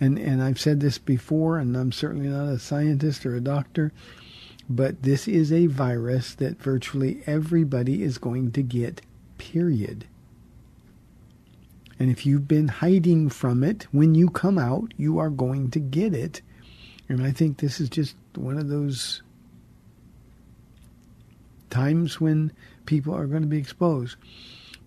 [0.00, 3.92] And and I've said this before, and I'm certainly not a scientist or a doctor,
[4.68, 9.00] but this is a virus that virtually everybody is going to get.
[9.38, 10.06] Period.
[11.98, 15.80] And if you've been hiding from it, when you come out, you are going to
[15.80, 16.42] get it.
[17.08, 19.22] And I think this is just one of those
[21.70, 22.52] times when
[22.84, 24.16] people are going to be exposed.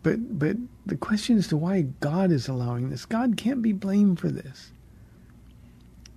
[0.03, 0.55] But but
[0.85, 4.71] the question as to why God is allowing this, God can't be blamed for this.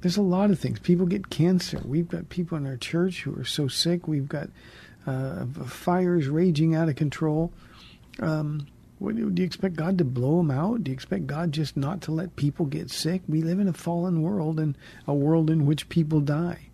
[0.03, 0.81] There's a lot of things.
[0.81, 1.81] People get cancer.
[1.85, 4.09] We've got people in our church who are so sick.
[4.09, 4.51] We've got
[5.07, 7.53] uh, fires raging out of control.
[8.21, 8.67] Um,
[8.99, 10.85] what, do you expect God to blow them out?
[10.85, 13.23] Do you expect God just not to let people get sick?
[13.29, 14.77] We live in a fallen world and
[15.07, 16.69] a world in which people die.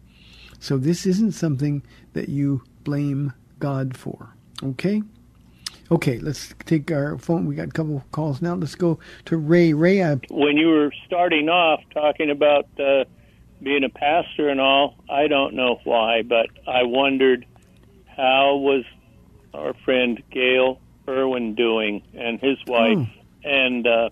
[0.59, 1.83] So this isn't something
[2.14, 4.35] that you blame God for.
[4.62, 5.03] Okay?
[5.91, 7.47] Okay, let's take our phone.
[7.47, 8.55] We got a couple calls now.
[8.55, 9.72] Let's go to Ray.
[9.72, 10.16] Ray, I...
[10.31, 13.05] when you were starting off talking about uh,
[13.62, 17.44] being a pastor and all, I don't know why, but I wondered
[18.06, 18.84] how was
[19.54, 23.04] our friend Gayle Erwin doing and his wife, Hmm.
[23.44, 24.11] and uh,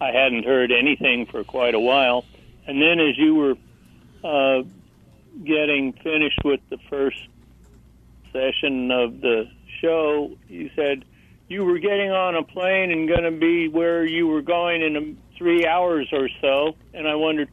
[0.00, 2.24] I hadn't heard anything for quite a while.
[2.66, 3.54] And then as you were
[4.24, 4.62] uh,
[5.44, 7.18] getting finished with the first
[8.32, 9.48] session of the
[9.80, 11.04] show, you said
[11.48, 15.18] you were getting on a plane and going to be where you were going in
[15.36, 16.76] three hours or so.
[16.92, 17.48] And I wondered,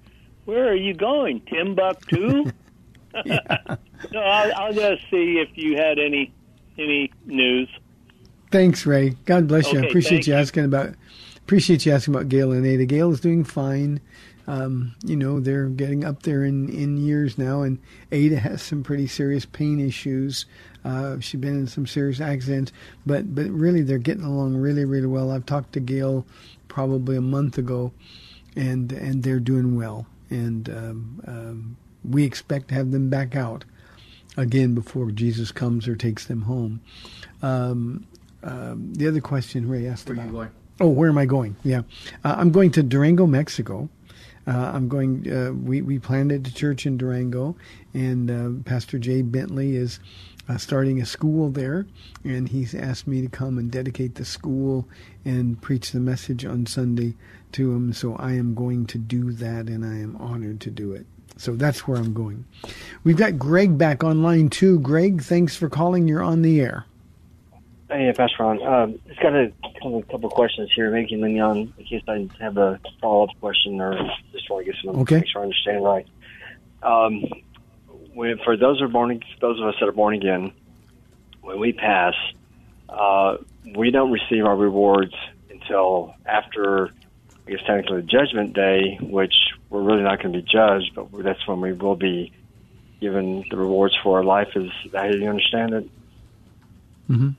[0.45, 1.41] where are you going?
[1.41, 2.45] Timbuktu?
[3.25, 6.33] no, I'll, I'll just see if you had any
[6.77, 7.69] any news.
[8.51, 9.11] Thanks, Ray.
[9.25, 9.81] God bless you.
[9.81, 10.33] I appreciate you.
[10.33, 10.93] asking about
[11.37, 12.85] appreciate you asking about Gayle and Ada.
[12.85, 14.01] Gayle is doing fine.
[14.47, 17.79] Um, you know, they're getting up there in, in years now, and
[18.11, 20.45] Ada has some pretty serious pain issues.
[20.83, 22.71] Uh, she's been in some serious accidents,
[23.05, 25.31] but but really they're getting along really really well.
[25.31, 26.27] I've talked to Gayle
[26.67, 27.91] probably a month ago,
[28.55, 33.65] and and they're doing well, and um, um, we expect to have them back out
[34.37, 36.81] again before Jesus comes or takes them home.
[37.41, 38.05] Um,
[38.43, 40.27] um, the other question Ray asked Where are about.
[40.27, 40.51] you going?
[40.81, 41.55] Oh, where am I going?
[41.63, 41.83] Yeah,
[42.23, 43.89] uh, I'm going to Durango, Mexico.
[44.47, 45.31] Uh, I'm going.
[45.31, 47.55] Uh, we we planted a church in Durango,
[47.93, 49.99] and uh, Pastor Jay Bentley is
[50.47, 51.87] uh, starting a school there,
[52.23, 54.87] and he's asked me to come and dedicate the school
[55.23, 57.15] and preach the message on Sunday
[57.55, 57.93] to him.
[57.93, 61.05] So I am going to do that, and I am honored to do it.
[61.37, 62.45] So that's where I'm going.
[63.03, 64.79] We've got Greg back online too.
[64.79, 66.07] Greg, thanks for calling.
[66.07, 66.85] You're on the air.
[67.89, 68.61] Hey, Pastor Ron.
[68.63, 70.89] Um, just got a couple, couple questions here.
[70.91, 73.93] Maybe you can lead me on in case I have a follow up question or
[74.31, 75.17] just want to get some Okay.
[75.17, 76.07] make sure I understand right.
[76.81, 77.23] Um,
[78.13, 80.51] when for those are born, those of us that are born again,
[81.41, 82.15] when we pass,
[82.89, 83.37] uh,
[83.75, 85.13] we don't receive our rewards
[85.51, 86.91] until after,
[87.47, 89.33] I guess technically Judgment Day, which
[89.69, 92.33] we're really not going to be judged, but that's when we will be
[92.99, 94.49] given the rewards for our life.
[94.55, 95.89] Is how you understand it?
[97.07, 97.29] Hmm.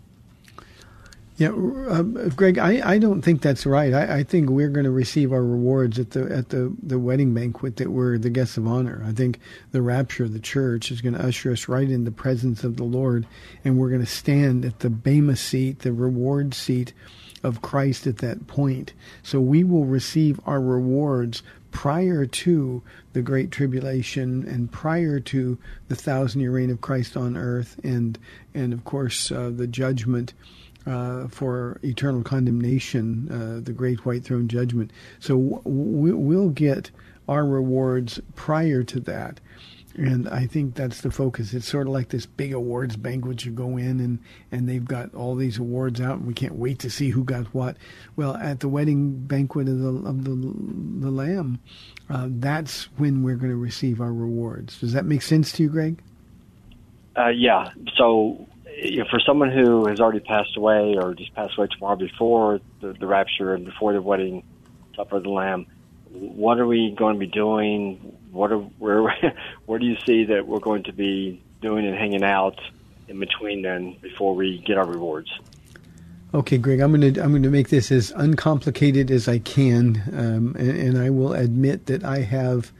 [1.38, 3.92] Yeah, uh, Greg, I, I don't think that's right.
[3.92, 7.34] I, I think we're going to receive our rewards at the at the, the wedding
[7.34, 9.02] banquet that we're the guests of honor.
[9.06, 9.38] I think
[9.70, 12.78] the rapture of the church is going to usher us right in the presence of
[12.78, 13.26] the Lord,
[13.64, 16.94] and we're going to stand at the bema seat, the reward seat
[17.42, 18.92] of Christ at that point.
[19.22, 22.82] So we will receive our rewards prior to
[23.12, 25.58] the great tribulation and prior to
[25.88, 28.18] the thousand year reign of Christ on earth, and
[28.54, 30.32] and of course uh, the judgment
[30.86, 34.90] uh, for eternal condemnation, uh, the great white throne judgment.
[35.18, 36.90] So w- we- we'll get
[37.28, 39.40] our rewards prior to that.
[39.96, 41.54] And I think that's the focus.
[41.54, 43.46] It's sort of like this big awards banquet.
[43.46, 44.18] You go in and,
[44.52, 47.46] and they've got all these awards out, and we can't wait to see who got
[47.54, 47.78] what.
[48.14, 50.34] Well, at the wedding banquet of the of the,
[51.00, 51.60] the Lamb,
[52.10, 54.78] uh, that's when we're going to receive our rewards.
[54.80, 56.02] Does that make sense to you, Greg?
[57.16, 57.70] Uh, yeah.
[57.96, 61.96] So, you know, for someone who has already passed away or just passed away tomorrow
[61.96, 64.42] before the, the rapture and before the wedding
[64.94, 65.66] supper of the Lamb,
[66.10, 68.16] what are we going to be doing?
[68.36, 69.08] What are where
[69.66, 72.60] where do you see that we're going to be doing and hanging out
[73.08, 75.30] in between then before we get our rewards?
[76.34, 80.02] Okay, Greg, I'm going to I'm going to make this as uncomplicated as I can,
[80.12, 82.72] um, and, and I will admit that I have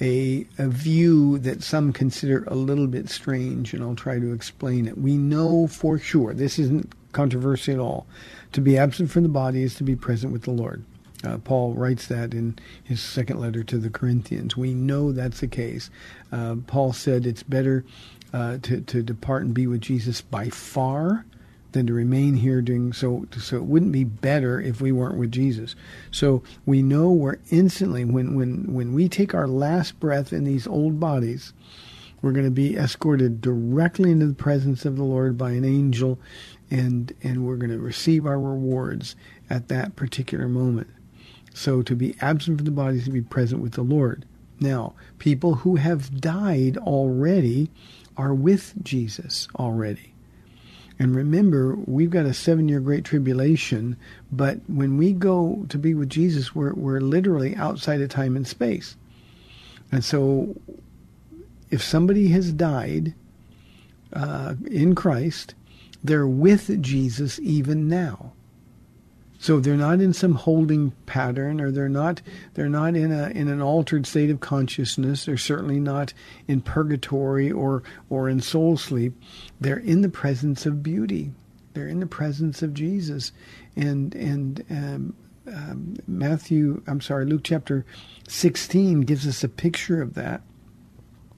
[0.00, 4.86] a a view that some consider a little bit strange, and I'll try to explain
[4.86, 4.98] it.
[4.98, 8.06] We know for sure this isn't controversy at all.
[8.52, 10.84] To be absent from the body is to be present with the Lord.
[11.24, 14.56] Uh, Paul writes that in his second letter to the Corinthians.
[14.56, 15.90] We know that's the case.
[16.30, 17.84] Uh, Paul said it's better
[18.32, 21.24] uh, to, to depart and be with Jesus by far
[21.72, 23.26] than to remain here doing so.
[23.38, 25.74] So it wouldn't be better if we weren't with Jesus.
[26.10, 30.66] So we know we're instantly when when when we take our last breath in these
[30.66, 31.52] old bodies,
[32.20, 36.18] we're going to be escorted directly into the presence of the Lord by an angel,
[36.70, 39.16] and and we're going to receive our rewards
[39.48, 40.88] at that particular moment.
[41.54, 44.24] So to be absent from the body is to be present with the Lord.
[44.60, 47.70] Now, people who have died already
[48.16, 50.12] are with Jesus already.
[50.98, 53.96] And remember, we've got a seven year great tribulation,
[54.30, 58.46] but when we go to be with Jesus, we're, we're literally outside of time and
[58.46, 58.96] space.
[59.90, 60.54] And so,
[61.70, 63.14] if somebody has died
[64.12, 65.54] uh, in Christ,
[66.04, 68.32] they're with Jesus even now.
[69.42, 72.22] So they're not in some holding pattern, or they're not
[72.54, 75.24] they're not in a in an altered state of consciousness.
[75.24, 76.14] They're certainly not
[76.46, 79.20] in purgatory or or in soul sleep.
[79.60, 81.32] They're in the presence of beauty.
[81.74, 83.32] They're in the presence of Jesus,
[83.74, 85.16] and and um,
[85.48, 87.84] um, Matthew, I'm sorry, Luke chapter
[88.28, 90.42] 16 gives us a picture of that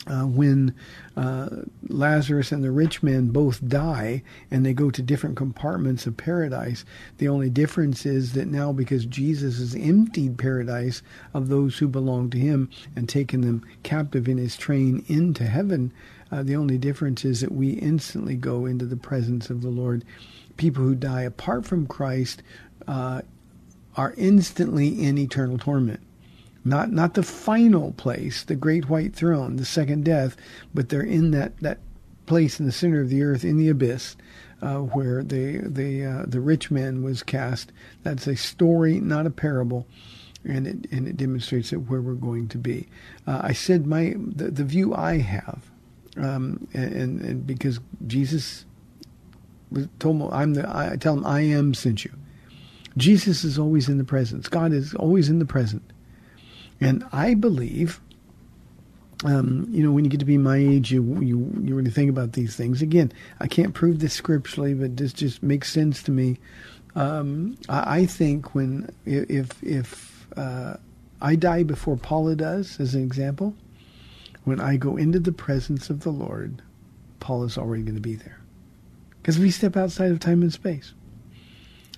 [0.07, 0.75] uh, when
[1.17, 1.49] uh,
[1.89, 6.85] Lazarus and the rich man both die and they go to different compartments of paradise.
[7.19, 11.03] The only difference is that now, because Jesus has emptied paradise
[11.33, 15.93] of those who belong to him and taken them captive in his train into heaven,
[16.33, 20.05] uh, the only difference is that we instantly go into the presence of the Lord.
[20.57, 22.43] People who die apart from Christ
[22.89, 23.23] uh,
[23.97, 26.01] are instantly in eternal torment
[26.65, 30.37] not not the final place, the great white throne, the second death,
[30.73, 31.79] but they're in that that
[32.27, 34.17] place in the center of the earth, in the abyss,
[34.63, 37.73] uh, where the the uh, the rich man was cast.
[38.03, 39.87] That's a story, not a parable,
[40.45, 42.89] and it and it demonstrates that where we're going to be.
[43.27, 45.71] Uh, I said my the, the view I have,
[46.17, 48.65] um, and, and because Jesus
[49.99, 52.13] told me I'm the I tell him I am sent you.
[52.97, 54.49] Jesus is always in the presence.
[54.49, 55.83] God is always in the present.
[56.85, 58.01] And I believe,
[59.25, 62.11] um, you know, when you get to be my age, you, you you really think
[62.11, 62.83] about these things.
[62.83, 66.39] Again, I can't prove this scripturally, but this just makes sense to me.
[66.95, 70.77] Um, I, I, think when if if uh,
[71.21, 73.55] I die before Paula does, as an example,
[74.45, 76.63] when I go into the presence of the Lord,
[77.21, 78.41] Paula's already going to be there,
[79.21, 80.93] because we step outside of time and space.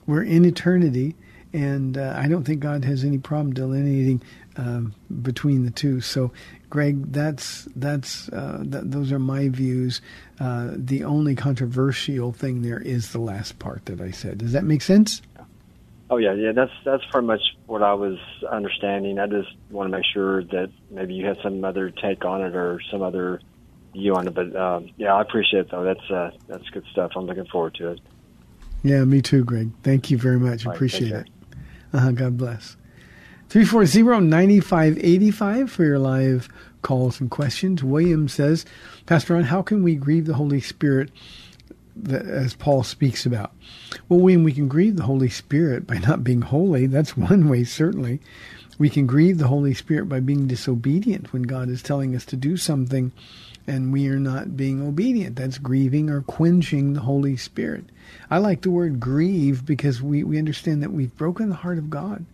[0.06, 1.16] We're in eternity,
[1.52, 4.22] and uh, I don't think God has any problem delineating
[4.56, 6.00] um, between the two.
[6.00, 6.32] So,
[6.70, 10.00] Greg, that's that's uh, th- those are my views.
[10.40, 14.38] Uh, the only controversial thing there is the last part that I said.
[14.38, 15.22] Does that make sense?
[16.08, 16.52] Oh yeah, yeah.
[16.52, 18.18] That's that's pretty much what I was
[18.50, 19.18] understanding.
[19.18, 22.54] I just want to make sure that maybe you had some other take on it
[22.54, 23.40] or some other
[23.92, 24.34] view on it.
[24.34, 25.82] But um, yeah, I appreciate it though.
[25.82, 27.12] That's uh, that's good stuff.
[27.16, 28.00] I'm looking forward to it.
[28.82, 29.72] Yeah, me too, Greg.
[29.82, 30.64] Thank you very much.
[30.64, 31.28] Right, appreciate it.
[31.92, 32.76] Uh-huh, God bless.
[33.50, 36.48] 340-9585 for your live
[36.82, 37.82] calls and questions.
[37.82, 38.64] William says,
[39.06, 41.10] Pastor Ron, how can we grieve the Holy Spirit
[41.96, 43.52] that, as Paul speaks about?
[44.08, 46.86] Well, William, we can grieve the Holy Spirit by not being holy.
[46.86, 48.20] That's one way, certainly.
[48.78, 52.36] We can grieve the Holy Spirit by being disobedient when God is telling us to
[52.36, 53.12] do something
[53.66, 55.36] and we are not being obedient.
[55.36, 57.86] That's grieving or quenching the Holy Spirit.
[58.30, 61.90] I like the word grieve because we, we understand that we've broken the heart of
[61.90, 62.24] God.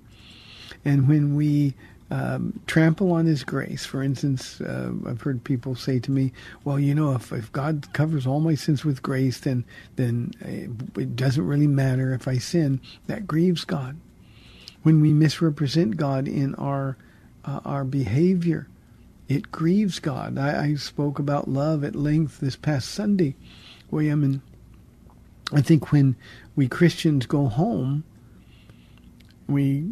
[0.85, 1.75] And when we
[2.11, 6.33] um, trample on His grace, for instance, uh, I've heard people say to me,
[6.65, 9.65] "Well, you know, if, if God covers all my sins with grace, then
[9.97, 13.97] then it doesn't really matter if I sin." That grieves God.
[14.83, 16.97] When we misrepresent God in our
[17.45, 18.69] uh, our behavior,
[19.29, 20.37] it grieves God.
[20.37, 23.37] I, I spoke about love at length this past Sunday,
[23.91, 24.41] William, and
[25.53, 26.17] I think when
[26.57, 28.05] we Christians go home,
[29.47, 29.91] we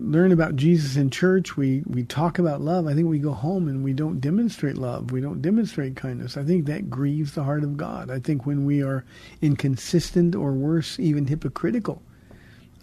[0.00, 2.86] learn about Jesus in church, we, we talk about love.
[2.86, 5.12] I think we go home and we don't demonstrate love.
[5.12, 6.36] We don't demonstrate kindness.
[6.36, 8.10] I think that grieves the heart of God.
[8.10, 9.04] I think when we are
[9.42, 12.02] inconsistent or worse, even hypocritical,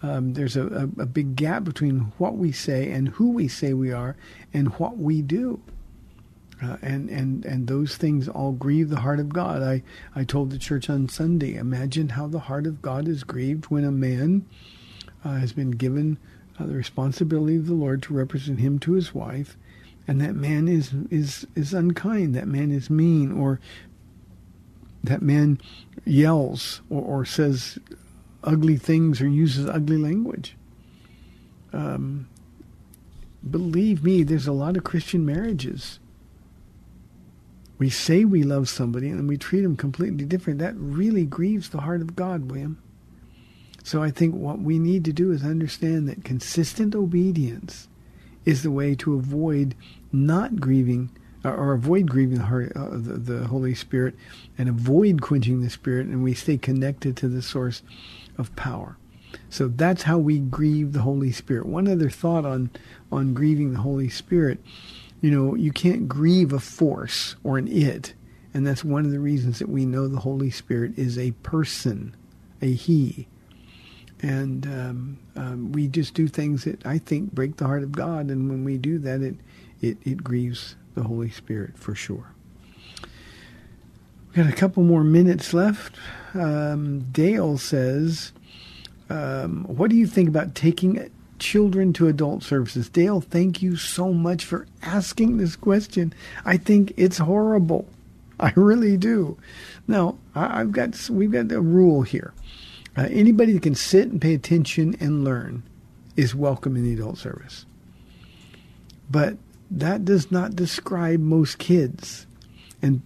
[0.00, 3.72] um, there's a, a, a big gap between what we say and who we say
[3.72, 4.16] we are
[4.54, 5.60] and what we do.
[6.62, 9.62] Uh, and, and, and those things all grieve the heart of God.
[9.62, 9.82] I,
[10.14, 13.84] I told the church on Sunday, imagine how the heart of God is grieved when
[13.84, 14.44] a man
[15.24, 16.18] uh, has been given
[16.58, 19.56] uh, the responsibility of the Lord to represent him to his wife,
[20.06, 23.60] and that man is is is unkind, that man is mean, or
[25.04, 25.60] that man
[26.04, 27.78] yells or, or says
[28.44, 30.56] ugly things or uses ugly language.
[31.72, 32.28] Um,
[33.48, 35.98] believe me, there's a lot of Christian marriages.
[37.78, 40.58] We say we love somebody and we treat them completely different.
[40.58, 42.82] That really grieves the heart of God, William.
[43.88, 47.88] So I think what we need to do is understand that consistent obedience
[48.44, 49.74] is the way to avoid
[50.12, 51.08] not grieving
[51.42, 54.14] or, avoid grieving the, heart, uh, the, the Holy Spirit
[54.58, 57.80] and avoid quenching the Spirit, and we stay connected to the source
[58.36, 58.98] of power.
[59.48, 61.64] So that's how we grieve the Holy Spirit.
[61.64, 62.68] One other thought on
[63.10, 64.62] on grieving the Holy Spirit,
[65.22, 68.12] you know, you can't grieve a force or an it,
[68.52, 72.14] and that's one of the reasons that we know the Holy Spirit is a person,
[72.60, 73.28] a He,
[74.22, 78.30] and um, um, we just do things that I think break the heart of God,
[78.30, 79.36] and when we do that, it
[79.80, 82.32] it, it grieves the Holy Spirit for sure.
[84.28, 85.96] We've got a couple more minutes left.
[86.34, 88.32] Um, Dale says,
[89.08, 94.12] um, "What do you think about taking children to adult services?" Dale, thank you so
[94.12, 96.12] much for asking this question.
[96.44, 97.88] I think it's horrible.
[98.40, 99.36] I really do.
[99.86, 102.32] Now, I've got we've got a rule here.
[102.98, 105.62] Uh, anybody that can sit and pay attention and learn
[106.16, 107.64] is welcome in the adult service.
[109.08, 109.36] But
[109.70, 112.26] that does not describe most kids.
[112.82, 113.02] And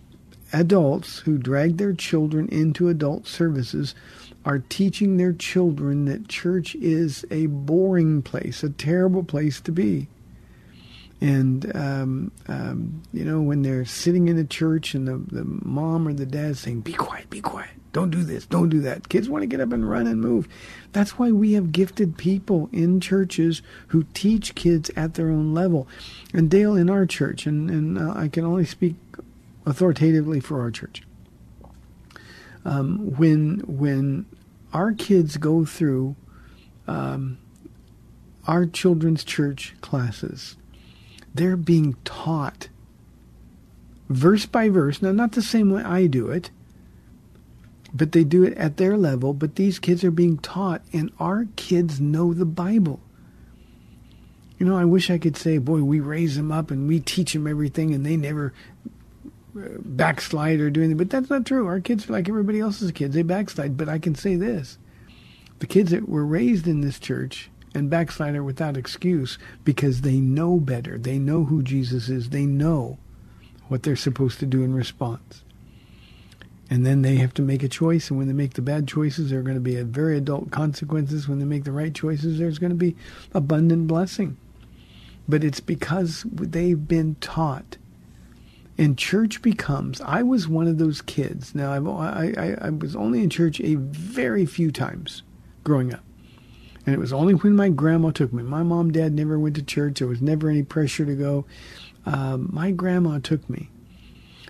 [0.51, 3.95] adults who drag their children into adult services
[4.47, 10.09] are teaching their children that church is a boring place, a terrible place to be.
[11.23, 16.09] And, um, um, you know, when they're sitting in the church and the, the mom
[16.09, 19.09] or the dad saying, be quiet, be quiet, don't do this, don't do that.
[19.09, 20.49] Kids want to get up and run and move.
[20.91, 25.87] That's why we have gifted people in churches who teach kids at their own level.
[26.35, 28.97] And Dale, in our church, and, and uh, I can only speak
[29.65, 31.05] authoritatively for our church,
[32.65, 34.27] um, when, when
[34.73, 36.17] our kids go through
[36.89, 37.39] um,
[38.49, 40.57] our children's church classes,
[41.35, 42.69] they're being taught
[44.13, 45.03] verse by verse.
[45.03, 46.51] Now, not the same way I do it,
[47.93, 49.33] but they do it at their level.
[49.33, 53.01] But these kids are being taught, and our kids know the Bible.
[54.59, 57.33] You know, I wish I could say, boy, we raise them up and we teach
[57.33, 58.53] them everything, and they never
[59.57, 60.99] uh, backslide or do anything.
[60.99, 61.67] But that's not true.
[61.67, 63.15] Our kids are like everybody else's kids.
[63.15, 63.77] They backslide.
[63.77, 64.79] But I can say this
[65.59, 70.59] the kids that were raised in this church and backslider without excuse because they know
[70.59, 70.99] better.
[70.99, 72.31] They know who Jesus is.
[72.31, 72.99] They know
[73.69, 75.45] what they're supposed to do in response.
[76.71, 79.29] And then they have to make a choice, and when they make the bad choices,
[79.29, 81.29] there are going to be very adult consequences.
[81.29, 82.97] When they make the right choices, there's going to be
[83.35, 84.39] abundant blessing.
[85.29, 87.77] But it's because they've been taught.
[88.79, 91.55] And church becomes, I was one of those kids.
[91.55, 95.23] Now, I've, I, I, I was only in church a very few times
[95.65, 96.03] growing up.
[96.85, 98.43] And it was only when my grandma took me.
[98.43, 99.99] My mom, dad never went to church.
[99.99, 101.45] There was never any pressure to go.
[102.05, 103.71] Um, my grandma took me.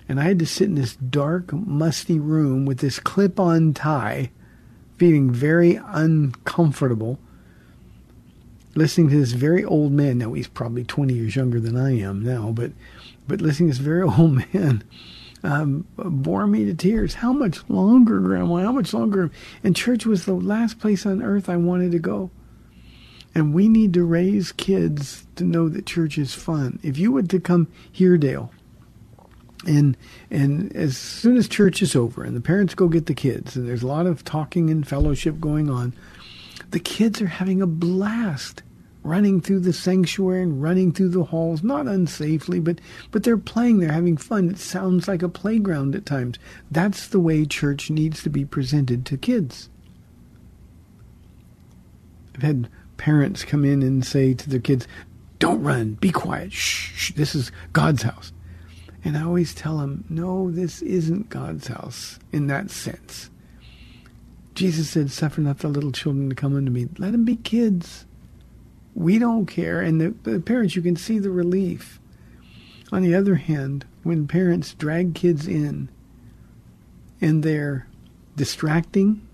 [0.08, 4.30] And I had to sit in this dark, musty room with this clip on tie,
[4.96, 7.18] feeling very uncomfortable,
[8.74, 10.18] listening to this very old man.
[10.18, 12.72] Now, he's probably 20 years younger than I am now, but,
[13.28, 14.82] but listening to this very old man
[15.44, 17.14] um, bore me to tears.
[17.14, 18.56] How much longer, Grandma?
[18.56, 19.30] How much longer?
[19.64, 22.30] And church was the last place on earth I wanted to go.
[23.34, 26.78] And we need to raise kids to know that church is fun.
[26.82, 28.52] If you were to come here, Dale,
[29.66, 29.96] and
[30.30, 33.66] and as soon as church is over and the parents go get the kids and
[33.66, 35.94] there's a lot of talking and fellowship going on,
[36.70, 38.62] the kids are having a blast
[39.02, 42.80] running through the sanctuary and running through the halls, not unsafely, but,
[43.10, 44.48] but they're playing, they're having fun.
[44.48, 46.38] It sounds like a playground at times.
[46.70, 49.68] That's the way church needs to be presented to kids.
[52.34, 54.86] I've had parents come in and say to their kids,
[55.38, 58.32] Don't run, be quiet, shh, shh this is God's house.
[59.04, 63.30] And I always tell them, No, this isn't God's house in that sense.
[64.54, 66.88] Jesus said, Suffer not the little children to come unto me.
[66.98, 68.06] Let them be kids.
[68.94, 69.80] We don't care.
[69.80, 71.98] And the, the parents, you can see the relief.
[72.90, 75.88] On the other hand, when parents drag kids in
[77.20, 77.86] and they're
[78.36, 79.26] distracting,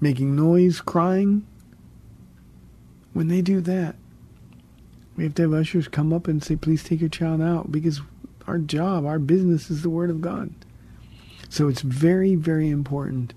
[0.00, 1.46] making noise, crying,
[3.12, 3.96] when they do that,
[5.16, 8.00] we have to have ushers come up and say, please take your child out because
[8.46, 10.52] our job, our business is the Word of God.
[11.48, 13.32] So it's very, very important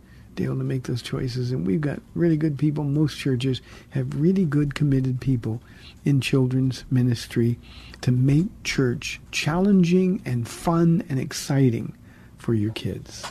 [0.45, 1.51] able to make those choices.
[1.51, 2.83] And we've got really good people.
[2.83, 3.61] Most churches
[3.91, 5.61] have really good, committed people
[6.05, 7.57] in children's ministry
[8.01, 11.93] to make church challenging and fun and exciting
[12.37, 13.25] for your kids.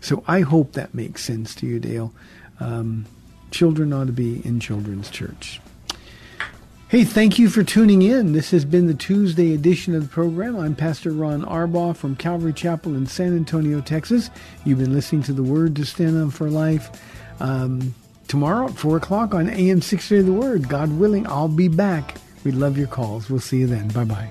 [0.00, 2.12] So I hope that makes sense to you, Dale.
[2.60, 3.06] Um,
[3.50, 5.60] children ought to be in children's church.
[6.90, 8.32] Hey, thank you for tuning in.
[8.32, 10.56] This has been the Tuesday edition of the program.
[10.56, 14.30] I'm Pastor Ron Arbaugh from Calvary Chapel in San Antonio, Texas.
[14.64, 16.90] You've been listening to the Word to Stand on for Life.
[17.40, 17.94] Um,
[18.26, 22.14] tomorrow at 4 o'clock on AM 630 The Word, God willing, I'll be back.
[22.42, 23.28] We'd love your calls.
[23.28, 23.88] We'll see you then.
[23.88, 24.30] Bye bye.